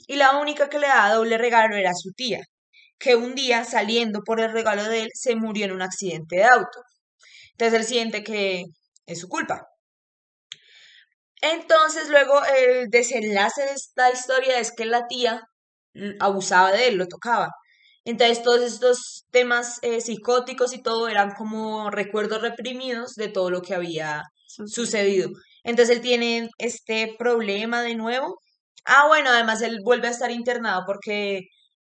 [0.08, 2.42] y la única que le daba doble regalo era su tía,
[3.00, 6.44] que un día saliendo por el regalo de él se murió en un accidente de
[6.46, 6.80] auto.
[7.54, 8.66] Entonces él siente que
[9.08, 9.68] es su culpa.
[11.42, 15.42] Entonces luego el desenlace de esta historia es que la tía
[16.20, 17.50] abusaba de él, lo tocaba.
[18.12, 23.62] Entonces todos estos temas eh, psicóticos y todo eran como recuerdos reprimidos de todo lo
[23.62, 24.24] que había
[24.66, 25.30] sucedido.
[25.64, 28.40] Entonces él tiene este problema de nuevo.
[28.86, 31.48] Ah, bueno, además él vuelve a estar internado porque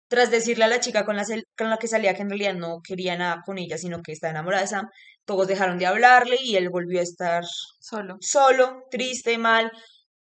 [0.09, 2.55] tras decirle a la chica con la, cel- con la que salía que en realidad
[2.55, 4.89] no quería nada con ella, sino que está enamorada de Sam,
[5.25, 7.45] todos dejaron de hablarle y él volvió a estar
[7.81, 8.17] Solo.
[8.21, 9.71] solo, triste, mal,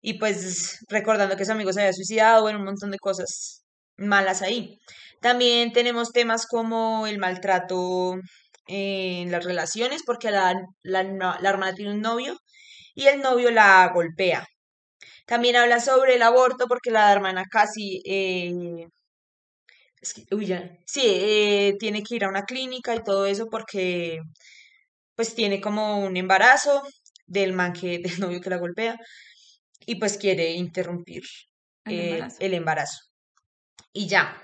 [0.01, 3.63] y pues recordando que su amigo se había suicidado, bueno, un montón de cosas
[3.97, 4.79] malas ahí.
[5.21, 8.15] También tenemos temas como el maltrato
[8.67, 11.01] en las relaciones, porque la, la,
[11.49, 12.37] hermana tiene un novio
[12.95, 14.45] y el novio la golpea.
[15.27, 18.87] También habla sobre el aborto, porque la hermana casi, eh,
[20.01, 23.47] es que- uy, ya, sí, eh, tiene que ir a una clínica y todo eso
[23.49, 24.19] porque
[25.15, 26.83] pues tiene como un embarazo
[27.27, 28.97] del man que, del novio que la golpea
[29.85, 31.23] y pues quiere interrumpir
[31.85, 32.37] El eh, embarazo.
[32.39, 32.99] el embarazo.
[33.93, 34.37] Y ya.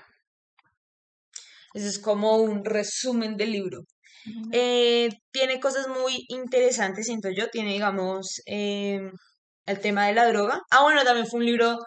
[1.78, 3.78] Eso es como un resumen del libro.
[4.52, 7.48] Eh, tiene cosas muy interesantes, siento yo.
[7.50, 9.10] Tiene, digamos, em,
[9.66, 10.60] el tema de la droga.
[10.70, 11.78] Ah, bueno, también fue un libro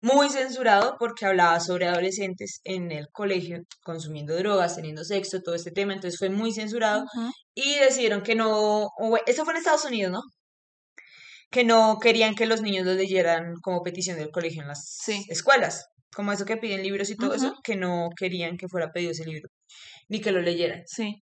[0.00, 5.72] muy censurado porque hablaba sobre adolescentes en el colegio consumiendo drogas, teniendo sexo, todo este
[5.72, 5.92] tema.
[5.92, 7.04] Entonces fue muy censurado
[7.54, 8.88] y decidieron que no,
[9.26, 10.20] eso fue en Estados Unidos, ¿no?
[11.50, 15.24] Que no querían que los niños lo leyeran como petición del colegio en las Sí.
[15.28, 19.12] escuelas, como eso que piden libros y todo eso, que no querían que fuera pedido
[19.12, 19.48] ese libro,
[20.08, 20.82] ni que lo leyeran.
[20.86, 21.22] Sí.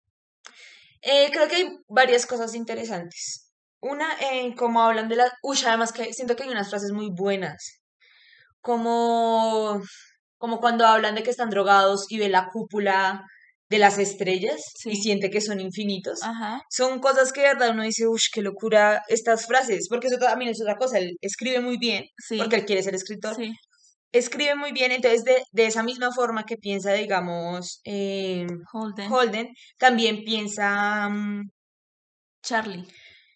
[1.03, 3.51] Eh, creo que hay varias cosas interesantes.
[3.81, 5.33] Una, eh, como hablan de la...
[5.43, 7.81] Uy, además que siento que hay unas frases muy buenas,
[8.61, 9.81] como,
[10.39, 13.23] como cuando hablan de que están drogados y ve la cúpula
[13.71, 16.61] de las estrellas y siente que son infinitos Ajá.
[16.71, 20.51] son cosas que de verdad uno dice, uff, qué locura estas frases, porque eso también
[20.51, 22.37] es otra cosa, él escribe muy bien, Sí.
[22.37, 23.53] porque él quiere ser escritor, Sí.
[24.13, 29.13] Escribe muy bien, entonces de, de esa misma forma que piensa, digamos, eh, Holden.
[29.13, 31.51] Holden, también piensa, mm,
[32.43, 32.87] Charlie.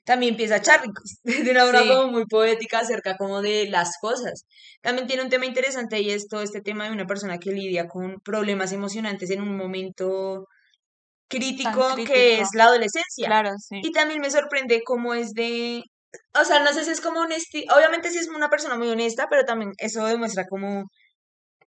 [0.05, 0.93] también piensa Charlie,
[1.25, 1.89] de una forma Sí.
[1.89, 4.47] como muy poética acerca como de las cosas.
[4.83, 7.89] También tiene un tema interesante y es todo este tema de una persona que lidia
[7.89, 10.47] con problemas emocionantes en un momento
[11.29, 12.15] crítico que crítico.
[12.43, 13.27] es la adolescencia.
[13.27, 13.81] Claro, sí.
[13.83, 15.83] Y también me sorprende cómo es de,
[16.41, 19.27] o sea, no sé si es como honesti, obviamente sí es una persona muy honesta,
[19.29, 20.85] pero también eso demuestra como,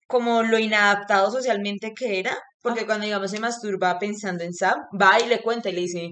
[0.07, 2.87] como lo inadaptado socialmente que era, porque Ajá.
[2.87, 6.09] cuando digamos se masturba pensando en Sam, va y le cuenta y le dice,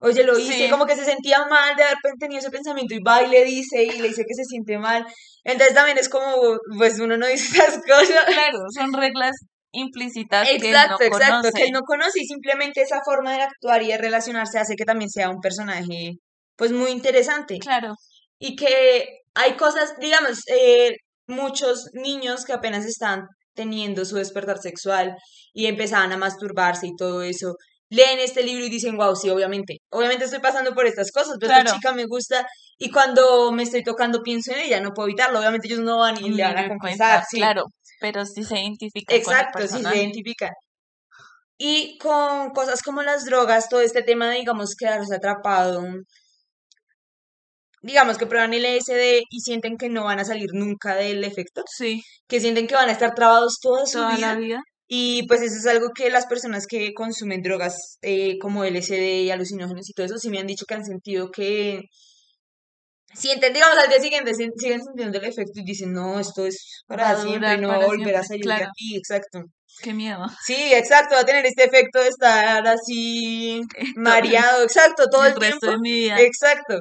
[0.00, 0.70] oye, lo hice, Sí.
[0.70, 3.82] como que se sentía mal de haber tenido ese pensamiento y va y le dice
[3.84, 5.06] y le dice que se siente mal.
[5.44, 8.24] Entonces también es como, pues uno no dice esas cosas.
[8.26, 9.36] Claro, son reglas
[9.72, 13.42] implícitas que él no Exacto, exacto, que él no conoce y simplemente esa forma de
[13.42, 16.16] actuar y de relacionarse hace que también sea un personaje
[16.62, 17.96] pues muy interesante Claro.
[18.38, 20.92] y que hay cosas, digamos, eh,
[21.26, 25.16] muchos niños que apenas están teniendo su despertar sexual
[25.52, 27.56] y empezaban a masturbarse y todo eso,
[27.90, 31.50] leen este libro y dicen, wow, sí, obviamente, obviamente estoy pasando por estas cosas, pero
[31.52, 31.76] esta Claro.
[31.76, 32.46] chica me gusta
[32.78, 36.16] y cuando me estoy tocando pienso en ella, no puedo evitarlo, obviamente ellos no van
[36.24, 37.38] y le van a confesar, sí.
[37.38, 37.64] claro,
[37.98, 40.50] pero sí se identifica con el Exacto, sí, se identifican.
[41.58, 45.82] Y con cosas como las drogas, todo este tema de, digamos, quedarse atrapado,
[47.82, 52.02] digamos que prueban LSD y sienten que no van a salir nunca del efecto, Sí,
[52.28, 54.34] que sienten que van a estar trabados toda su toda vida.
[54.34, 54.60] la vida.
[54.88, 59.30] Y pues eso es algo que las personas que consumen drogas eh, como LSD y
[59.30, 61.80] alucinógenos y todo eso, sí me han dicho que han sentido que
[63.14, 66.82] sienten, digamos, al día siguiente si- siguen sintiendo el efecto y dicen, no, esto es
[66.86, 69.40] para siempre, no va a volver a salir de aquí, exacto.
[69.82, 70.24] Qué miedo.
[70.44, 73.60] Sí, exacto, va a tener este efecto de estar así
[73.96, 75.66] mareado, exacto, todo el el resto tiempo.
[75.70, 76.20] de mi vida.
[76.20, 76.78] Exacto.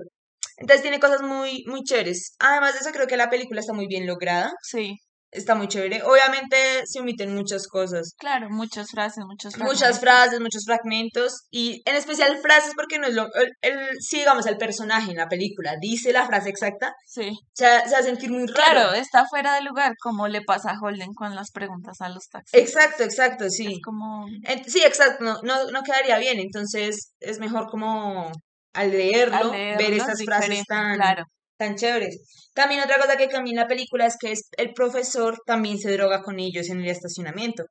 [0.62, 2.36] Entonces tiene cosas muy, muy chéveres.
[2.40, 4.96] Además de eso, creo que la película está muy bien lograda, Sí,
[5.32, 6.04] está muy chévere.
[6.04, 10.00] Obviamente se omiten muchas cosas, claro, muchas frases, muchos muchas fragmentos.
[10.02, 14.46] frases, muchos fragmentos, y en especial frases porque no es lo, el, el- sí, digamos,
[14.46, 17.32] el personaje en la película dice la frase exacta, Sí.
[17.54, 18.54] se, va- se va a sentir muy raro.
[18.54, 22.28] Claro, está fuera de lugar, como le pasa a Holden con las preguntas a los
[22.28, 22.60] taxis.
[22.62, 23.68] Exacto, exacto, sí.
[23.76, 24.28] Es como,
[24.68, 28.32] sí, exacto, no, no, no quedaría bien, entonces es mejor como
[28.74, 31.26] al leerlo, al ver leerlo es estas frases tan, claro.
[31.58, 32.50] tan chéveres.
[32.54, 35.92] También otra cosa que cambia en la película es que es, el profesor también se
[35.92, 37.66] droga con ellos en el estacionamiento,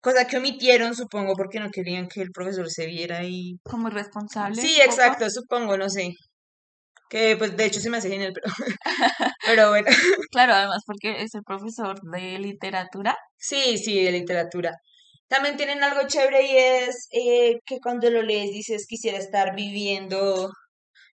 [0.00, 3.58] cosa que omitieron, supongo, porque no querían que el profesor se viera y...
[3.64, 4.60] Como irresponsable.
[4.60, 4.90] Sí, poco.
[4.90, 6.12] exacto, supongo, no sé.
[7.08, 8.52] Que pues de hecho se me hace genial, pero,
[9.46, 9.86] pero bueno.
[10.30, 13.16] Claro, además porque es el profesor de literatura.
[13.36, 14.72] Sí, sí, de literatura.
[15.28, 20.50] También tienen algo chévere y es eh, que cuando lo lees dices quisiera estar viviendo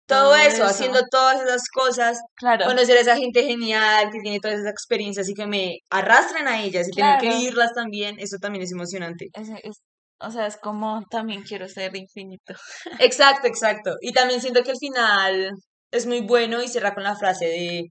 [0.07, 0.65] todo eso, eso.
[0.67, 5.29] haciendo todas esas cosas, Claro, conocer a esa gente genial que tiene todas esas experiencias
[5.29, 7.39] y que me arrastran a ellas y tener que Claro.
[7.39, 9.29] vivirlas también, eso también es emocionante.
[9.35, 9.81] es,
[10.19, 12.55] o sea, es como también quiero ser infinito.
[12.99, 13.97] Exacto, exacto.
[14.01, 15.51] Y también siento que el final
[15.91, 17.83] es muy bueno y cierra con la frase de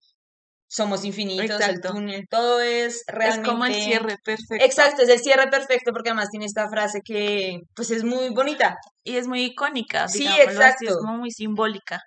[0.72, 1.90] somos infinitos, el Exacto.
[1.92, 3.42] túnel, todo es realmente...
[3.42, 4.66] Es como el cierre perfecto.
[4.66, 8.78] Exacto, es el cierre perfecto porque además tiene esta frase que pues es muy bonita.
[9.04, 10.98] Y es muy icónica, Sí, así, es exacto.
[11.02, 12.00] como muy simbólica.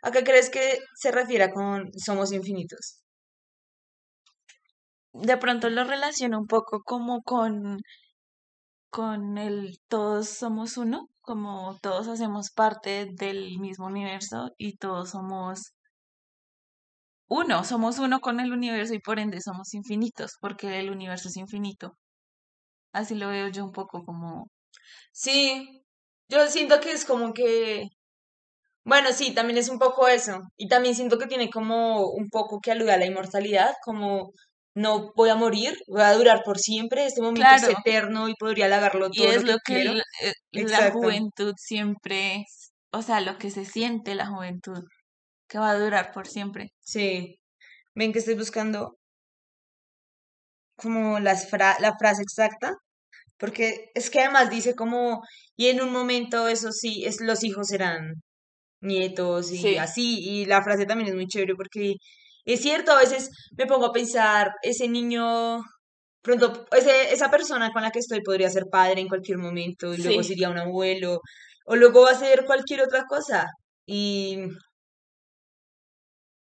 [0.00, 3.02] ¿A qué crees que se refiere con somos infinitos?
[5.12, 7.80] De pronto lo relaciono un poco como con,
[8.88, 15.75] con el todos somos uno, como todos hacemos parte del mismo universo y todos somos
[17.28, 21.36] uno, somos uno con el universo y por ende somos infinitos, porque el universo es
[21.36, 21.92] infinito.
[22.92, 24.46] Así lo veo yo un poco como,
[25.12, 25.82] Sí,
[26.30, 27.84] yo siento que es como que,
[28.84, 30.40] bueno, sí, también es un poco eso.
[30.56, 34.32] Y también siento que tiene como un poco que alude a la inmortalidad, como
[34.74, 38.66] no voy a morir, voy a durar por siempre, este momento es eterno y podría
[38.66, 40.98] halagarlo y todo es lo que eh, la Exacto.
[40.98, 42.44] juventud siempre,
[42.92, 44.84] o sea, lo que se siente la juventud,
[45.48, 46.72] que va a durar por siempre.
[46.80, 47.38] Sí.
[47.94, 48.98] Ven que estoy buscando
[50.76, 52.74] como las fra- la frase exacta,
[53.38, 55.22] porque es que además dice como,
[55.56, 58.14] y en un momento, eso sí, es los hijos serán
[58.82, 59.76] nietos y Sí.
[59.78, 61.94] así, y la frase también es muy chévere porque
[62.44, 65.60] es cierto, a veces me pongo a pensar, ese niño,
[66.22, 69.98] pronto, ese, esa persona con la que estoy podría ser padre en cualquier momento, y
[69.98, 71.20] luego sería un abuelo,
[71.66, 73.46] o luego va a ser cualquier otra cosa,
[73.86, 74.38] y...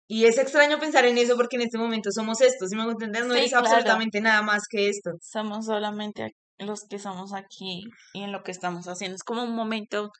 [0.08, 2.90] Y es extraño pensar en eso porque en este momento somos esto, si me hago
[2.92, 3.66] entender, no Sí, claro.
[3.66, 5.12] absolutamente nada más que esto.
[5.22, 9.16] Somos solamente los que somos aquí y en lo que estamos haciendo.
[9.16, 10.10] Es como un momento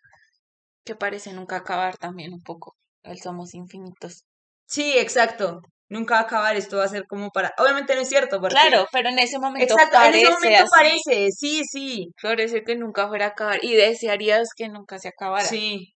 [0.85, 2.77] que parece nunca acabar también un poco.
[3.03, 4.25] El somos infinitos.
[4.67, 5.61] Sí, exacto.
[5.89, 7.53] Nunca va a acabar, esto va a ser como para...
[7.59, 8.55] Obviamente no es cierto, porque...
[8.55, 10.71] Claro, pero en ese momento Exacto, en ese momento así.
[10.75, 15.45] parece, sí, sí, Parece que nunca fuera a acabar y desearías que nunca se acabara.
[15.45, 15.93] sí.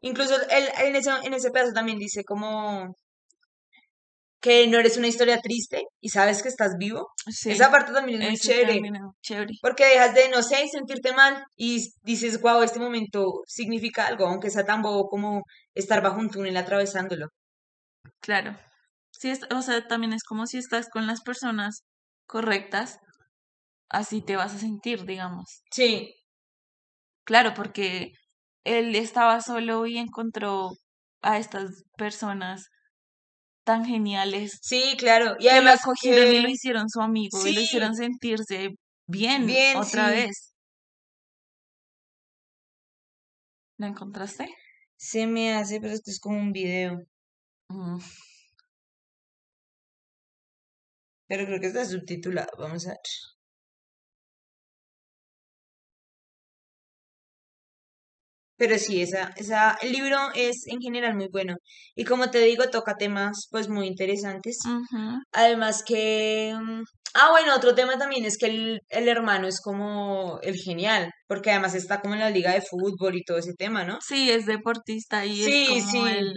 [0.00, 2.94] Incluso él, en ese, en ese pedazo también dice como
[4.42, 7.08] que no eres una historia triste y sabes que estás vivo.
[7.30, 9.54] Sí, Esa parte también es muy chévere, también es chévere.
[9.62, 14.50] porque dejas de, no sé, sentirte mal y dices, wow, este momento significa algo, aunque
[14.50, 17.28] sea tan bobo como estar bajo un túnel atravesándolo.
[18.20, 18.58] Claro.
[19.12, 21.84] Sí, es- o sea, también es como si estás con las personas
[22.26, 22.98] correctas,
[23.88, 25.62] así te vas a sentir, digamos.
[25.70, 26.14] Sí,
[27.24, 28.12] Claro, porque
[28.64, 30.70] él estaba solo y encontró
[31.22, 32.68] a estas personas
[33.64, 35.36] tan geniales sí, claro.
[35.38, 38.70] Y que lo además acogieron y lo hicieron su amigo y lo hicieron sentirse
[39.06, 40.14] bien, Bien, otra sí.
[40.14, 40.52] vez.
[43.78, 44.46] ¿Lo encontraste?
[44.96, 46.98] se me hace, pero esto es como un video.
[47.68, 47.98] Mm,
[51.28, 52.50] Pero creo que está subtitulado.
[52.58, 52.98] Vamos a ver.
[58.62, 61.56] Pero sí, esa, esa, el libro es en general muy bueno.
[61.96, 64.58] Y como te digo, toca temas pues muy interesantes.
[65.32, 66.54] Además que...
[66.56, 66.82] mm,
[67.14, 71.50] Ah, bueno, otro tema también es que el, el hermano es como el genial, porque
[71.50, 73.98] además está como en la liga de fútbol y todo ese tema, ¿no?
[74.00, 76.12] Sí, es deportista y Sí, es como sí.
[76.12, 76.32] el,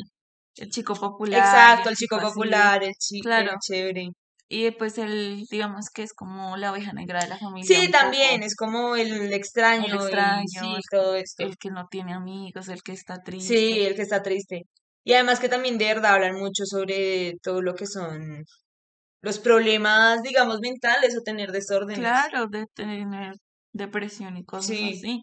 [0.58, 1.40] el chico popular.
[1.40, 2.34] Exacto, el el chico chico así.
[2.34, 3.52] popular, el chico Claro.
[3.66, 4.10] chévere.
[4.48, 7.80] Y pues él, digamos que es como la oveja negra de la familia.
[7.82, 8.46] Sí, también, poco.
[8.46, 11.44] es como el extraño, El y extraño, sí, todo esto.
[11.44, 13.56] el que no tiene amigos, el que está triste.
[13.58, 14.64] Sí, el que está triste.
[15.04, 18.44] Y además que también de verdad hablan mucho sobre todo lo que son
[19.22, 21.98] los problemas, digamos, mentales o tener desórdenes.
[22.00, 23.34] Claro, de tener
[23.74, 25.22] depresión y cosas Sí, así.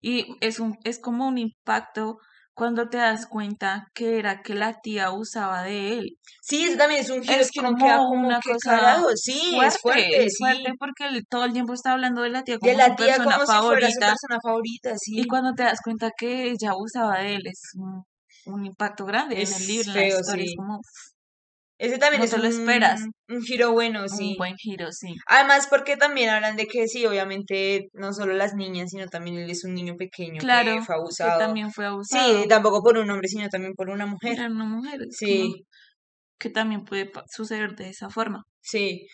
[0.00, 2.18] Y es un, es como un impacto
[2.56, 6.18] cuando te das cuenta que era que la tía abusaba de él.
[6.40, 8.70] sí, eso también es un giro Es que uno queda como como, una ¿qué cosa
[8.76, 9.08] carajo?
[9.14, 10.76] Sí, es fuerte, fuerte, es fuerte sí.
[10.78, 13.18] porque él todo el tiempo está hablando de la tía De como la su tía
[13.18, 14.06] persona como si fuera su favorita.
[14.06, 15.26] persona favorita, Y sí.
[15.26, 18.04] cuando te das cuenta que ella abusaba de él, es un,
[18.46, 20.44] un impacto grande en el Es libro, en la feo, historia.
[20.44, 20.56] Es sí.
[20.56, 20.80] como,
[21.78, 23.00] Ese también no es te lo esperas.
[23.02, 24.34] un, un giro bueno, Un sí.
[24.38, 25.14] buen giro, sí.
[25.26, 29.50] Además, porque también hablan de que sí, obviamente, no solo las niñas, sino también él
[29.50, 31.38] es un niño pequeño que Claro, fue que abusado.
[31.38, 32.48] también fue Sí, abusado.
[32.48, 34.32] tampoco por un hombre, sino también por una mujer.
[34.34, 35.66] Era una mujer, como Sí,
[36.38, 38.44] que también puede suceder de esa forma.
[38.60, 39.06] sí.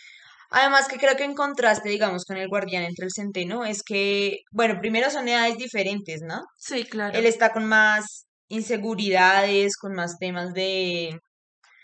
[0.55, 4.41] Además que creo que en contraste, digamos, con el guardián entre el centeno, es que,
[4.53, 6.43] bueno, primero son edades diferentes, ¿no?
[6.59, 11.19] Sí, Él claro, está con más inseguridades, con más temas de,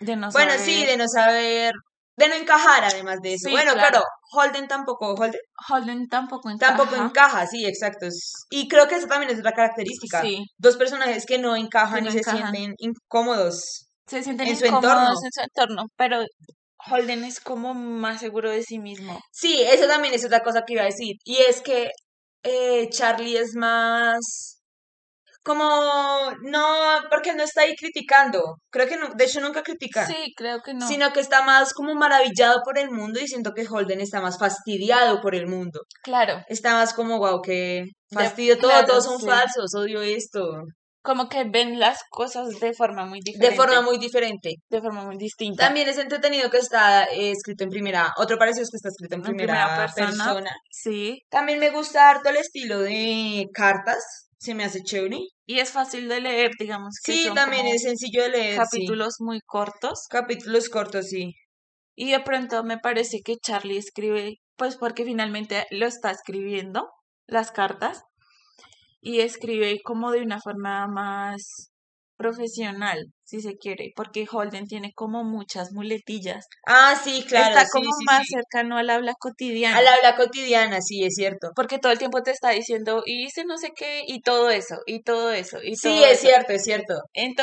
[0.00, 0.86] de no bueno, sí, saber.
[0.86, 1.72] de no saber,
[2.16, 3.48] de no encajar además de eso.
[3.48, 3.88] Sí, Bueno, claro.
[3.90, 7.04] claro, Holden tampoco, Holden Holden tampoco tampoco encaja.
[7.06, 8.06] encaja, sí, exacto.
[8.50, 10.20] Y creo que eso también es otra característica.
[10.22, 14.56] Sí, Dos personajes que no que encajan no y se sienten incómodos Se sienten en
[14.56, 15.10] su incómodos entorno.
[15.24, 16.24] en su entorno, pero
[16.90, 19.18] Holden es como más seguro de sí mismo.
[19.32, 21.16] Sí, eso también es otra cosa que iba a decir.
[21.24, 21.90] Y es que
[22.44, 24.57] eh, Charlie es más
[25.48, 28.40] como, no, porque no está ahí criticando.
[28.70, 30.06] Creo que no, de hecho nunca critica.
[30.06, 30.86] Sí, creo que no.
[30.86, 34.38] Sino que está más como maravillado por el mundo y siento que Holden está más
[34.38, 35.80] fastidiado por el mundo.
[36.04, 39.26] Claro, Está más como, wow, qué de, fastidio todo, claro, todos son sí.
[39.26, 40.62] falsos, odio esto.
[41.02, 44.54] Como que ven las cosas de forma muy De diferente, forma muy diferente.
[44.68, 45.64] de forma muy distinta.
[45.64, 49.14] También es entretenido que está eh, escrito en primera, otro parecido es que está escrito
[49.14, 50.50] en primera persona, persona.
[50.70, 51.20] sí.
[51.30, 55.20] También me gusta harto el estilo de cartas, se me hace chévere.
[55.46, 58.58] Y es fácil de leer, digamos que Sí, son también es sencillo de leer, sí.
[58.58, 60.06] capítulos muy cortos.
[60.08, 61.34] Capítulos cortos, sí.
[61.94, 66.88] Y de pronto me parece que Charlie escribe, pues porque finalmente lo está escribiendo,
[67.26, 68.02] las cartas,
[69.00, 71.70] y escribe como de una forma más
[72.18, 76.46] profesional, si se quiere, porque Holden tiene como muchas muletillas.
[76.66, 78.34] Ah, sí, claro, Está sí, como sí, más sí.
[78.34, 81.52] cercano al habla Al cotidiana, habla cotidiana, sí, es cierto.
[81.54, 84.76] porque todo el tiempo te está diciendo, y hice no sé qué, y todo eso,
[84.86, 86.20] y todo eso, y Sí, todo es eso.
[86.20, 86.94] cierto, es cierto.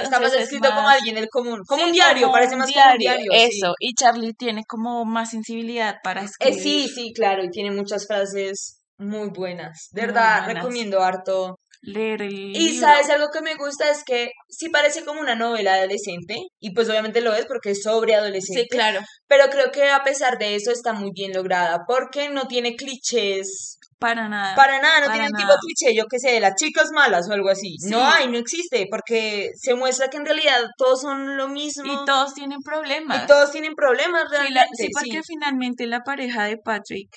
[0.02, 2.56] Está más Entonces es escrito como alguien del común, como sí, un diario, como parece
[2.56, 3.60] más como un diario, diario, sí.
[3.60, 7.72] eso, y Charlie tiene como más sensibilidad para Eh, escribir sí, sí, claro, y tiene
[7.72, 9.90] muchas frases muy buenas.
[9.92, 10.56] De verdad, buenas.
[10.56, 11.60] recomiendo harto.
[11.86, 15.76] Leer el Y sabes, algo que me gusta es que sí parece como una novela
[15.76, 19.90] adolescente, y pues obviamente lo es porque es sobre Sí, adolescente, claro, pero creo que
[19.90, 24.80] a pesar de eso está muy bien lograda, porque no tiene clichés para nada, para
[24.82, 25.60] nada, no para tiene un tipo nada.
[25.62, 27.78] cliché, yo qué sé, de las chicas malas o algo así.
[27.90, 31.52] No Sí, hay, no existe, porque se muestra que en realidad todos son lo y
[31.54, 33.28] mismo todos tienen y problemas.
[33.28, 35.34] todos tienen problemas Sí, la, realmente, sí, porque sí.
[35.34, 37.10] finalmente la pareja de Patrick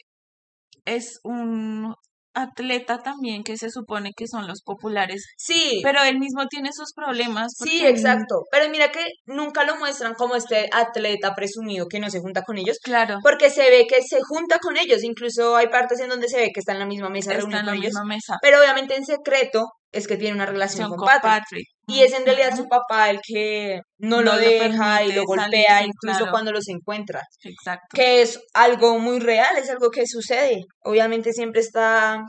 [0.84, 1.94] es un
[2.38, 6.92] atleta también que se supone que son los populares, Sí, pero él mismo tiene sus
[6.92, 8.44] problemas Sí, exacto.
[8.50, 12.58] Pero mira que nunca lo muestran como este atleta presumido que no se junta con
[12.58, 15.02] ellos, claro, porque se ve que se junta con ellos.
[15.02, 17.66] Incluso hay partes en donde se ve que está en la misma mesa está en
[17.66, 21.06] la ellos, misma mesa pero obviamente en secreto es que tiene una relación son con
[21.06, 21.22] Patrick.
[21.22, 21.66] Patrick.
[21.86, 25.24] Y es en realidad su papá el que no lo No lo deja y lo
[25.24, 27.88] golpea incluso claro, cuando los encuentra, exacto.
[27.94, 30.64] que es algo muy real, es algo que sucede.
[30.84, 32.22] Obviamente siempre está,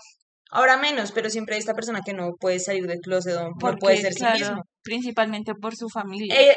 [0.49, 3.77] ahora menos, pero siempre hay esta persona que no puede salir del closet o no
[3.79, 4.63] puede ser sí claro, mismo.
[4.81, 6.35] principalmente por su familia.
[6.39, 6.55] Eh,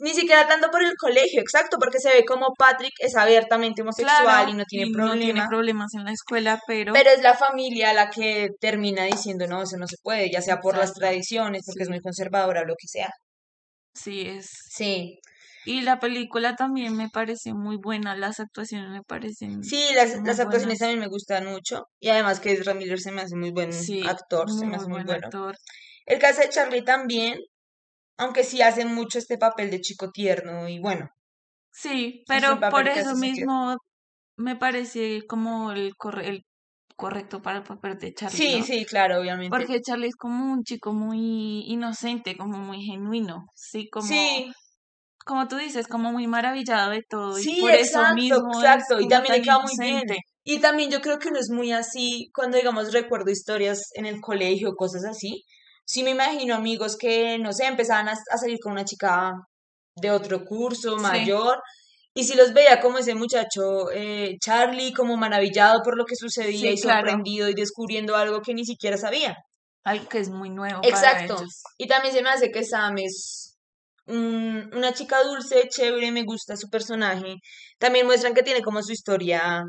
[0.00, 4.22] ni siquiera tanto por el colegio, exacto, porque se ve como Patrick es abiertamente homosexual
[4.22, 7.22] Claro, y no tiene y no tiene problema, problemas en la escuela, pero pero es
[7.22, 10.94] la familia la que termina diciendo, no, eso no se puede, ya sea por las
[10.94, 13.10] tradiciones, porque es sí, muy conservadora o lo que sea.
[13.94, 14.48] sí es.
[14.70, 15.18] Sí,
[15.64, 20.20] Y la película también me parece muy buena, las actuaciones me parecen sí, las, muy
[20.24, 20.78] las actuaciones buenas.
[20.78, 24.50] también me gustan mucho y además que Miller se me hace muy buen Sí, actor,
[24.50, 25.28] se me hace muy buen bueno.
[25.28, 25.56] actor.
[26.06, 27.38] El caso de Charlie también,
[28.18, 31.10] aunque sí hace mucho este papel de chico tierno y bueno,
[31.70, 33.16] Sí, es pero por eso sentido.
[33.16, 33.76] mismo
[34.36, 36.46] me parece como el, corre- el
[36.96, 38.38] correcto para el papel de Charlie.
[38.38, 38.66] Sí, ¿no?
[38.66, 39.70] sí, claro, obviamente.
[39.70, 44.52] Porque Charlie es como un chico muy inocente, como muy genuino, sí, como, Sí,
[45.24, 48.58] como tú dices, como muy maravillado de todo y sí, por eso exacto, mismo es
[48.58, 49.00] exacto.
[49.00, 50.02] Y también le queda muy bien.
[50.44, 54.20] Y también yo creo que uno es muy así, cuando digamos recuerdo historias en el
[54.20, 55.44] colegio, cosas así.
[55.86, 59.32] Sí me imagino amigos que, no sé, empezaban a, a salir con una chica
[59.96, 61.58] de otro curso, Sí, mayor,
[62.14, 66.70] y si los veía como ese muchacho eh, Charlie, como maravillado por lo que sucedía
[66.70, 69.36] sí, y claro, sorprendido y descubriendo algo que ni siquiera sabía.
[69.84, 71.36] algo que es muy nuevo para Exacto.
[71.38, 71.62] ellos.
[71.78, 73.43] Y también se me hace que Sam es
[74.06, 77.36] un- una chica dulce, chévere, me gusta su personaje.
[77.78, 79.64] También muestran que tiene como su historia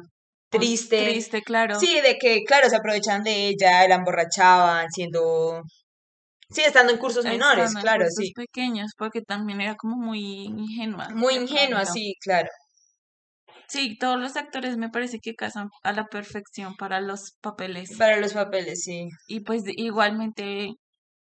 [0.50, 1.04] triste.
[1.06, 5.62] triste, claro, Sí, de que, claro, se aprovechan de ella, la emborrachaban, siendo...
[6.50, 8.32] Sí, estando en cursos menores, en claro, puestos sí.
[8.34, 12.50] pequeños, porque también era como muy ingenua Muy ingenua, sí, claro.
[13.68, 17.98] Sí, todos los actores me parece que casan a la perfección para los papeles.
[17.98, 19.10] Para los papeles, sí.
[19.28, 20.76] Y pues igualmente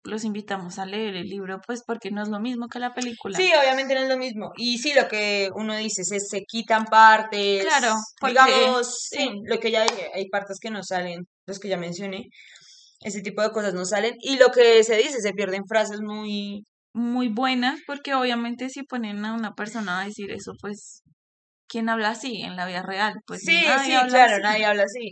[0.04, 3.38] los invitamos a leer el libro, pues porque no es lo mismo que la película.
[3.38, 4.52] Sí, obviamente no es lo mismo.
[4.58, 9.30] Y sí, lo que uno dice, se, se quitan partes, Claro, porque digamos, sí, sí,
[9.46, 12.28] lo que ya dije, hay partes que no salen, los que ya mencioné,
[13.02, 14.16] ese tipo de cosas no salen.
[14.22, 16.64] Y lo que se dice, se pierden frases muy...
[16.94, 21.02] muy buenas, porque obviamente si ponen a una persona a decir eso, pues,
[21.68, 23.16] ¿quién habla así en la vida real?
[23.28, 23.64] Pues Sí, sí,
[24.10, 24.42] claro, así.
[24.44, 25.10] nadie habla así.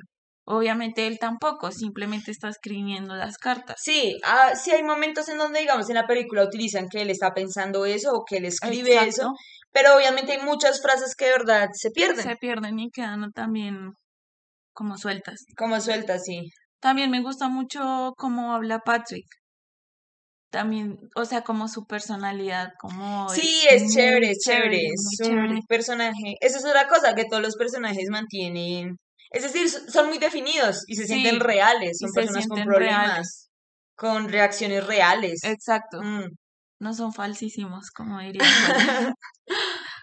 [0.50, 3.76] Obviamente él tampoco, simplemente está escribiendo las cartas.
[3.84, 7.34] Sí, ah, sí hay momentos en donde, digamos, en la película utilizan que él está
[7.34, 9.34] pensando eso o que él escribe eso,
[9.74, 13.92] pero obviamente hay muchas frases que de verdad se pierden, Se pierden y quedan también
[14.74, 15.44] como sueltas.
[15.58, 16.50] como sueltas, sí.
[16.80, 19.26] También me gusta mucho cómo habla Patrick.
[20.50, 25.50] También, o sea, como su personalidad, como Sí, es es chévere, es chévere, es chévere.
[25.56, 28.96] un personaje, esa es otra cosa que todos los personajes mantienen,
[29.32, 33.50] es decir, so- son muy definidos y se sienten reales, son personas con problemas, reales.
[33.96, 35.44] con reacciones reales.
[35.44, 36.02] Exacto.
[36.02, 36.30] Mm.
[36.80, 38.42] No son falsísimos, como diría.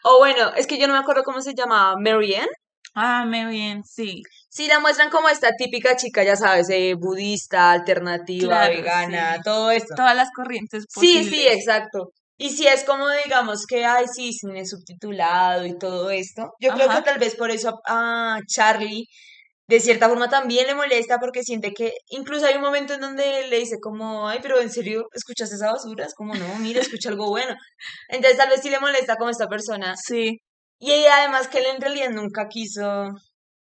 [0.06, 2.48] O bueno, es que yo no me acuerdo cómo se llamaba, Marianne.
[2.94, 4.22] Ah, bien, sí.
[4.50, 9.40] Sí, la muestran como esta típica chica, ya sabes, eh, budista, alternativa, Claro, vegana, sí.
[9.44, 9.94] todo esto.
[9.96, 12.10] Todas las corrientes Sí, sí, exacto.
[12.36, 16.88] Y si es como, digamos, que, ay, sí, cine subtitulado y todo esto, yo creo
[16.88, 19.06] que tal vez por eso a, a Charlie,
[19.68, 23.46] de cierta forma, también le molesta porque siente que, incluso hay un momento en donde
[23.48, 26.04] le dice como, ay, pero en serio, ¿escuchas esa basura?
[26.06, 27.54] Es como, no, mira, escucha algo bueno.
[28.08, 29.94] Entonces tal vez sí le molesta como esta persona.
[29.96, 30.38] Sí,
[30.78, 33.08] Y ella, además que él en realidad nunca quiso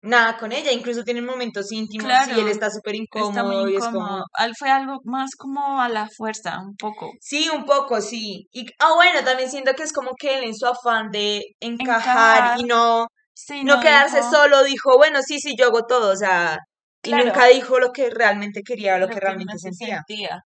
[0.04, 2.48] nada con ella, incluso tienen momentos íntimos y él claro.
[2.50, 4.24] está súper Está incómodo y es como...
[4.60, 7.12] Fue algo más como a la fuerza, un poco.
[7.22, 8.48] Sí, un poco, sí.
[8.52, 12.54] Y, ah, bueno, también siento que es como que él en su afán de encajar
[12.56, 12.60] Encajar.
[12.60, 16.12] y no, Sí, no no quedarse dijo solo, dijo, bueno, sí, sí, yo hago todo,
[16.12, 16.58] o sea,
[17.04, 17.26] y Claro.
[17.26, 20.04] nunca dijo lo que realmente quería, lo lo que realmente sentía.
[20.06, 20.42] sentía.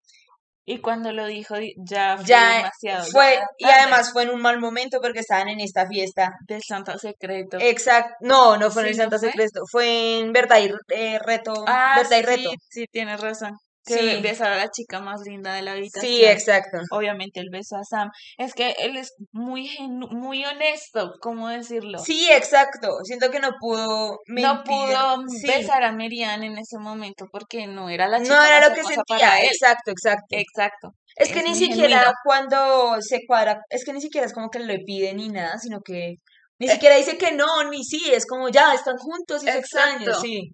[0.67, 4.43] Y cuando lo dijo, di- ya fue Ya demasiado, fue, y además fue en un
[4.43, 6.33] mal momento porque estaban en esta fiesta.
[6.47, 7.57] Del Santo Secreto.
[7.59, 9.31] Exacto, no, no fue en el ¿Sí, no Santa fue?
[9.31, 12.51] Secreto, fue en Verdad y eh, Reto, Ah, Verdad y sí, Reto.
[12.69, 13.57] sí, tienes razón.
[13.87, 16.31] Que Sí, besar a la chica más linda de la sí, habitación.
[16.33, 16.79] exacto.
[16.91, 18.11] Obviamente él besó a Sam.
[18.37, 21.99] Es que él es muy genu- muy honesto, ¿cómo decirlo?
[22.01, 22.89] Sí, exacto.
[23.05, 27.89] Siento que no pudo No pudo Sí, besar a Merian en ese momento porque no
[27.89, 29.45] era la no chica era más lo que sentía.
[29.45, 30.27] Exacto, exacto.
[30.31, 30.89] Exacto.
[31.15, 32.13] Es que Es ni siquiera genuino.
[32.25, 35.79] cuando se cuadra, es que ni siquiera es como que le pide ni nada, sino
[35.81, 36.17] que
[36.59, 39.59] ni Eh, siquiera dice que no, ni sí, es como ya están juntos y se
[39.59, 40.51] extrañan, sí.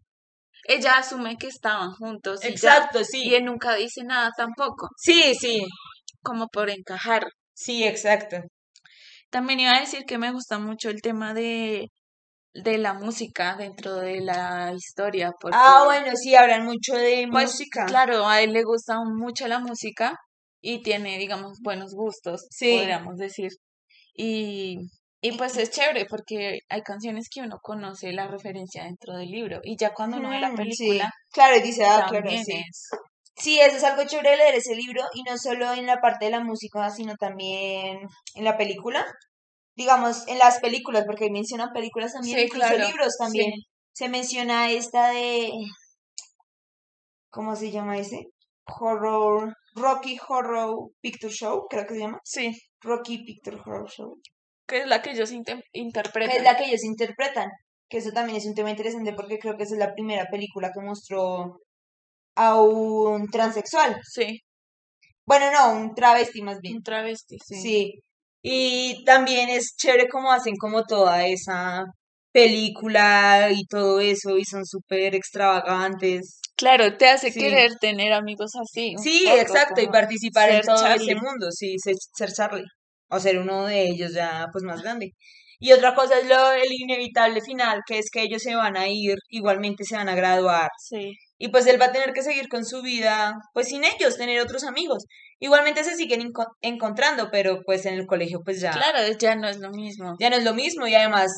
[0.65, 2.51] Ella asume que estaban juntos y ya.
[2.51, 3.35] Exacto, Y sí.
[3.35, 5.61] él nunca dice nada tampoco, Sí, sí,
[6.23, 7.27] como por encajar.
[7.55, 8.39] sí, exacto.
[9.31, 11.89] También iba a decir que me gusta mucho el tema de,
[12.55, 17.87] de la música dentro de la historia, Ah, bueno, sí, hablan mucho de pues música.
[17.87, 20.17] claro, a él le gusta mucho la música
[20.61, 23.51] y tiene, digamos, buenos gustos, Sí, podríamos decir.
[24.15, 24.77] Y,
[25.23, 29.61] y pues es chévere porque hay canciones que uno conoce la referencia dentro del libro
[29.65, 32.63] y ya cuando uno ve la Ujú, sí, película claro, y dice, ah, claro, sí.
[32.69, 32.89] es.
[33.37, 36.27] Sí, eso es algo chévere de leer ese libro, y no solo en la parte
[36.27, 37.99] de la música, sino también
[38.35, 39.07] en la película.
[39.77, 43.53] Digamos, en las películas, porque mencionan películas también, Sí, incluso claro, libros también.
[43.53, 45.51] sí, Se menciona esta de,
[47.31, 48.29] ¿cómo se llama ese?
[48.79, 52.21] Horror, Rocky Horror Picture Show, creo que se llama.
[52.23, 54.21] sí, Rocky Picture Horror Show.
[54.67, 56.45] Que es la que ellos inte- Que es interpretan.
[56.45, 57.49] la que ellos interpretan.
[57.89, 60.71] Que eso también es un tema interesante porque creo que esa es la primera película
[60.75, 61.59] que mostró
[62.37, 63.97] a un transexual.
[64.05, 64.41] Sí,
[65.27, 66.77] Bueno, no, un travesti más bien.
[66.77, 67.55] un travesti, sí.
[67.61, 67.93] Sí.
[68.43, 71.85] Y también es chévere cómo hacen como toda esa
[72.33, 76.41] película y todo eso y son súper extravagantes.
[76.57, 77.39] Claro, te hace Sí.
[77.41, 78.95] querer tener amigos así.
[79.03, 81.13] Sí, poco, exacto, y como participar en todo Charlie.
[81.13, 82.65] ese mundo, sí, ser Charlie,
[83.13, 85.13] o ser uno de ellos ya pues más grande.
[85.61, 88.89] Y otra cosa es lo, el inevitable final, que es que ellos se van a
[88.89, 91.13] ir, igualmente se van a graduar, Sí.
[91.39, 94.41] y pues él va a tener que seguir con su vida, pues sin ellos, tener
[94.41, 95.05] otros amigos.
[95.39, 99.49] Igualmente se siguen enco- encontrando, pero pues en el colegio pues ya, Claro, ya no
[99.49, 100.17] es lo mismo.
[100.19, 101.31] ya no es lo mismo, y además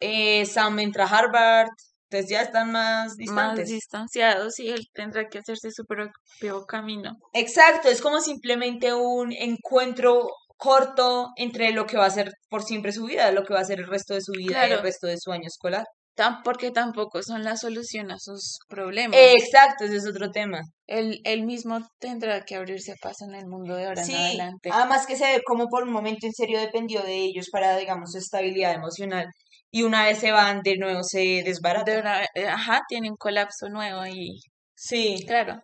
[0.00, 1.68] eh, Sam entra a Harvard,
[2.08, 3.68] entonces ya están más Más distantes.
[3.68, 7.12] distanciados y él tendrá que hacerse su propio camino.
[7.32, 10.28] Exacto, es como simplemente un encuentro
[10.62, 13.64] corto entre lo que va a ser por siempre su vida, lo que va a
[13.64, 15.84] ser el resto de su vida y el resto de su año escolar.
[16.16, 19.18] Tam- porque tampoco son la solución a sus problemas.
[19.20, 20.60] Exacto, ese es otro tema.
[20.86, 24.70] Él, él mismo tendrá que abrirse paso en el mundo de ahora en adelante.
[24.72, 28.12] además que se ve como por un momento en serio dependió de ellos para, digamos,
[28.12, 29.26] su estabilidad emocional.
[29.72, 31.98] Y una vez se van, de nuevo se De desbarata.
[31.98, 34.38] una- eh, ajá, tiene un colapso nuevo y
[34.76, 35.60] Sí, claro,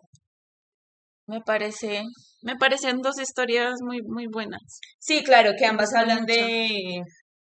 [1.27, 2.03] me parece,
[2.41, 4.61] me parecen dos historias muy, muy buenas
[4.99, 6.33] sí, claro, que ambas hablan mucho.
[6.33, 7.01] de...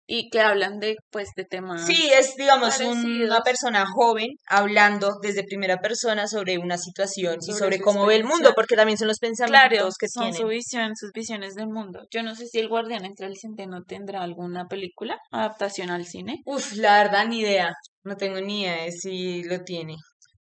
[0.06, 5.14] y que hablan de, pues, de temas Sí, es, digamos, un- una persona joven hablando
[5.22, 8.98] desde primera persona sobre una situación y Sobre su cómo ve el mundo, porque también
[8.98, 10.48] son los Claro, pensamientos que son su tienen.
[10.58, 12.00] visión, sus visiones del mundo.
[12.10, 16.42] Yo no sé si El Guardián entre el Centeno tendrá alguna película, adaptación al cine.
[16.44, 17.72] Uf, la verdad, ni idea.
[18.04, 19.96] No tengo ni idea de si lo tiene.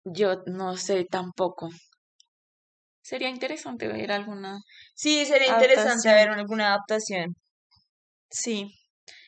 [0.05, 1.69] Yo no sé tampoco.
[3.03, 4.61] Sería interesante ver alguna.
[4.95, 6.15] Sí, sería interesante Adaptación.
[6.15, 7.35] ver alguna adaptación.
[8.31, 8.73] Sí.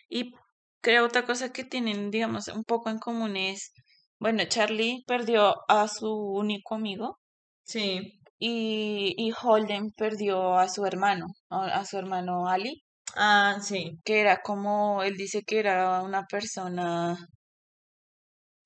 [0.08, 0.32] Y
[0.80, 3.72] creo otra cosa que tienen, digamos, un poco en común es,
[4.20, 7.18] bueno, Charlie perdió a su único amigo
[7.64, 8.20] Sí.
[8.38, 12.82] y, y Holden perdió a su hermano, a, a su hermano Ali,
[13.16, 13.98] Ah, sí.
[14.04, 17.16] que era como, él dice que era una persona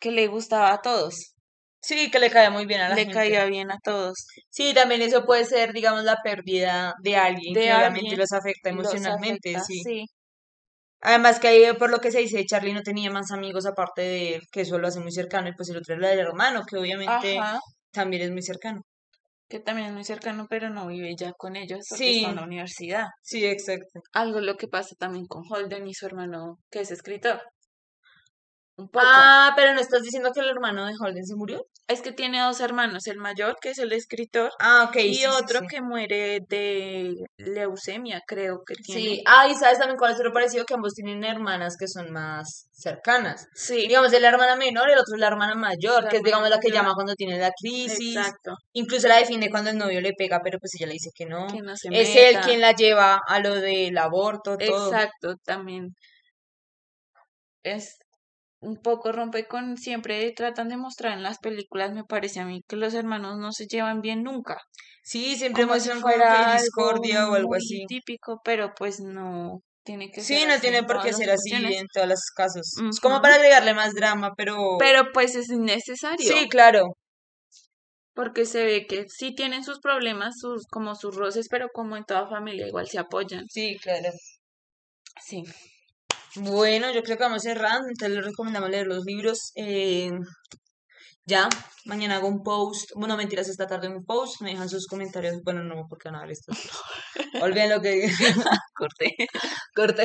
[0.01, 1.35] que le gustaba a todos,
[1.83, 3.15] Sí, que le cae muy bien a la le gente.
[3.15, 4.27] caía bien a todos.
[4.51, 8.71] Sí, también eso puede ser, digamos, la pérdida de alguien De que obviamente los afecta
[8.71, 9.81] los emocionalmente, afecta, sí.
[9.85, 10.05] sí.
[11.01, 14.35] Además que ahí, por lo que se dice, Charlie no tenía más amigos aparte de
[14.37, 16.77] él, que eso lo hace muy cercano, y pues el otro era el hermano, que
[16.79, 17.61] obviamente Ajá,
[17.93, 18.83] también es muy cercano.
[19.49, 22.17] que también es muy cercano, pero no vive ya con ellos porque Sí.
[22.19, 23.07] está en la universidad.
[23.23, 24.01] Sí, exacto.
[24.13, 27.41] Algo lo que pasa también con Holden y su hermano, que es escritor.
[28.79, 29.05] Un poco.
[29.05, 31.67] Ah, pero no estás diciendo que el hermano de Holden se murió.
[31.89, 35.27] Es que tiene dos hermanos, el mayor, que es el escritor, Ah, ok, y sí,
[35.27, 35.67] otro sí.
[35.69, 39.01] que muere de leucemia, creo que tiene.
[39.01, 42.13] Sí, ah, y sabes también cuál es otro parecido, que ambos tienen hermanas que son
[42.13, 43.49] más cercanas.
[43.53, 46.23] Sí, Digamos, es la hermana menor, el otro es la hermana mayor, La que es,
[46.23, 48.15] digamos, la que llama cuando tiene la crisis.
[48.17, 48.53] exacto.
[48.75, 51.49] Incluso la defiende cuando el novio le pega, pero pues ella le dice que no.
[51.49, 52.47] Que no se Es él meta.
[52.47, 54.93] quien la lleva a lo del aborto, todo.
[54.93, 55.89] Exacto, también.
[57.65, 57.97] Es
[58.61, 62.63] un poco rompe con siempre tratan de mostrar en las películas, me parece a mí,
[62.69, 64.59] que los hermanos no se llevan bien nunca.
[65.03, 67.85] Sí, siempre Como si muestran fuera algo discordia o algo así.
[67.87, 71.31] típico, pero pues no tiene que Sí, ser no así tiene en por qué ser
[71.31, 72.73] así en todos los casos.
[72.91, 74.77] Es como para agregarle más drama, pero...
[74.79, 76.95] Pero pues es necesario, Sí, claro.
[78.15, 82.05] porque se ve que sí tienen sus problemas, sus como sus roces, pero como en
[82.05, 83.45] toda familia igual se apoyan.
[83.49, 84.11] Sí, claro.
[85.25, 85.43] Sí.
[86.41, 89.53] Bueno, yo creo que vamos cerrando, entonces les recomendamos leer los libros.
[89.57, 90.11] eh,
[91.27, 91.49] ya,
[91.85, 95.63] mañana hago un post, bueno, mentiras, esta tarde un post, me dejan sus comentarios, bueno,
[95.63, 96.53] no, porque van a ver esto.
[97.43, 98.09] Olviden lo que
[98.75, 99.15] Corté.
[99.75, 100.05] corté.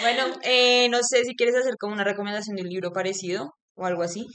[0.00, 3.84] Bueno, eh, no sé si quieres hacer como una recomendación de un libro parecido o
[3.86, 4.26] algo así.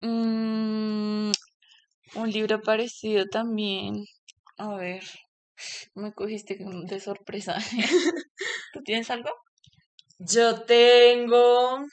[0.00, 1.30] Mm,
[2.16, 4.04] un libro parecido también.
[4.58, 5.04] A ver,
[5.94, 6.56] me cogiste
[6.88, 7.56] de sorpresa.
[8.72, 9.30] ¿Tú tienes algo?
[10.30, 11.84] Yo tengo...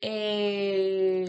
[0.00, 1.26] eh,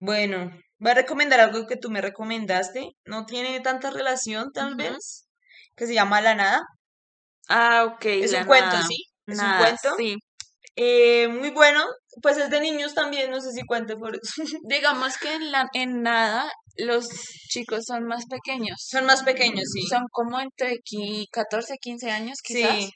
[0.00, 2.90] bueno, voy a recomendar algo que tú me recomendaste.
[3.04, 5.28] No tiene tanta relación, tal vez.
[5.76, 6.62] Que se llama La Nada.
[7.48, 8.76] Ah, ok, Es un cuento.
[8.88, 9.04] ¿sí?
[9.26, 9.96] Es un cuento.
[9.96, 10.16] sí.
[10.76, 11.84] Eh, muy bueno.
[12.22, 14.22] Pues es de niños también, no sé si cuente por eso.
[14.68, 17.08] Digamos que en la, en nada los
[17.48, 18.76] chicos son más pequeños.
[18.88, 19.82] Son más pequeños, sí.
[19.88, 22.76] Son como entre qui- 14, 15 años quizás.
[22.76, 22.90] Sí,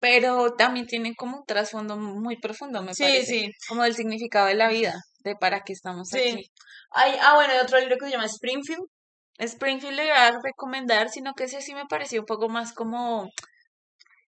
[0.00, 3.26] Pero también tienen como un trasfondo muy profundo, me sí, parece.
[3.26, 3.50] sí.
[3.68, 4.94] Como del significado de la vida,
[5.24, 6.18] de para qué estamos Sí.
[6.18, 6.50] aquí.
[6.92, 8.84] Hay, ah, bueno, hay otro libro que se llama Springfield.
[9.38, 13.28] Springfield le voy a recomendar, sino que ese sí me pareció un poco más como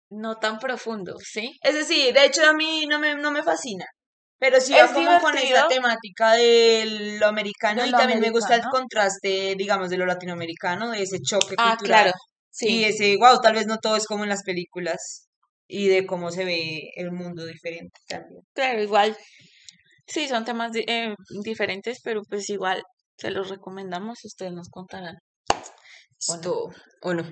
[0.09, 1.57] no tan profundo, ¿sí?
[1.61, 3.85] Ese sí, de hecho a mí no me, no me fascina.
[4.43, 8.63] Pero sí va como con esa temática de lo americano y también me gusta el
[8.63, 12.11] contraste, digamos, de lo latinoamericano, de ese choque ah, cultural.
[12.11, 12.17] Claro.
[12.59, 15.29] Y ese, wow, tal vez no todo es como en las películas
[15.65, 18.41] y de cómo se ve el mundo diferente también.
[18.53, 19.15] Claro, igual,
[20.07, 21.15] sí, son temas eh,
[21.45, 22.83] diferentes, pero pues igual
[23.17, 25.19] se los recomendamos y ustedes nos contarán.
[26.27, 26.53] O no.
[27.01, 27.23] O no.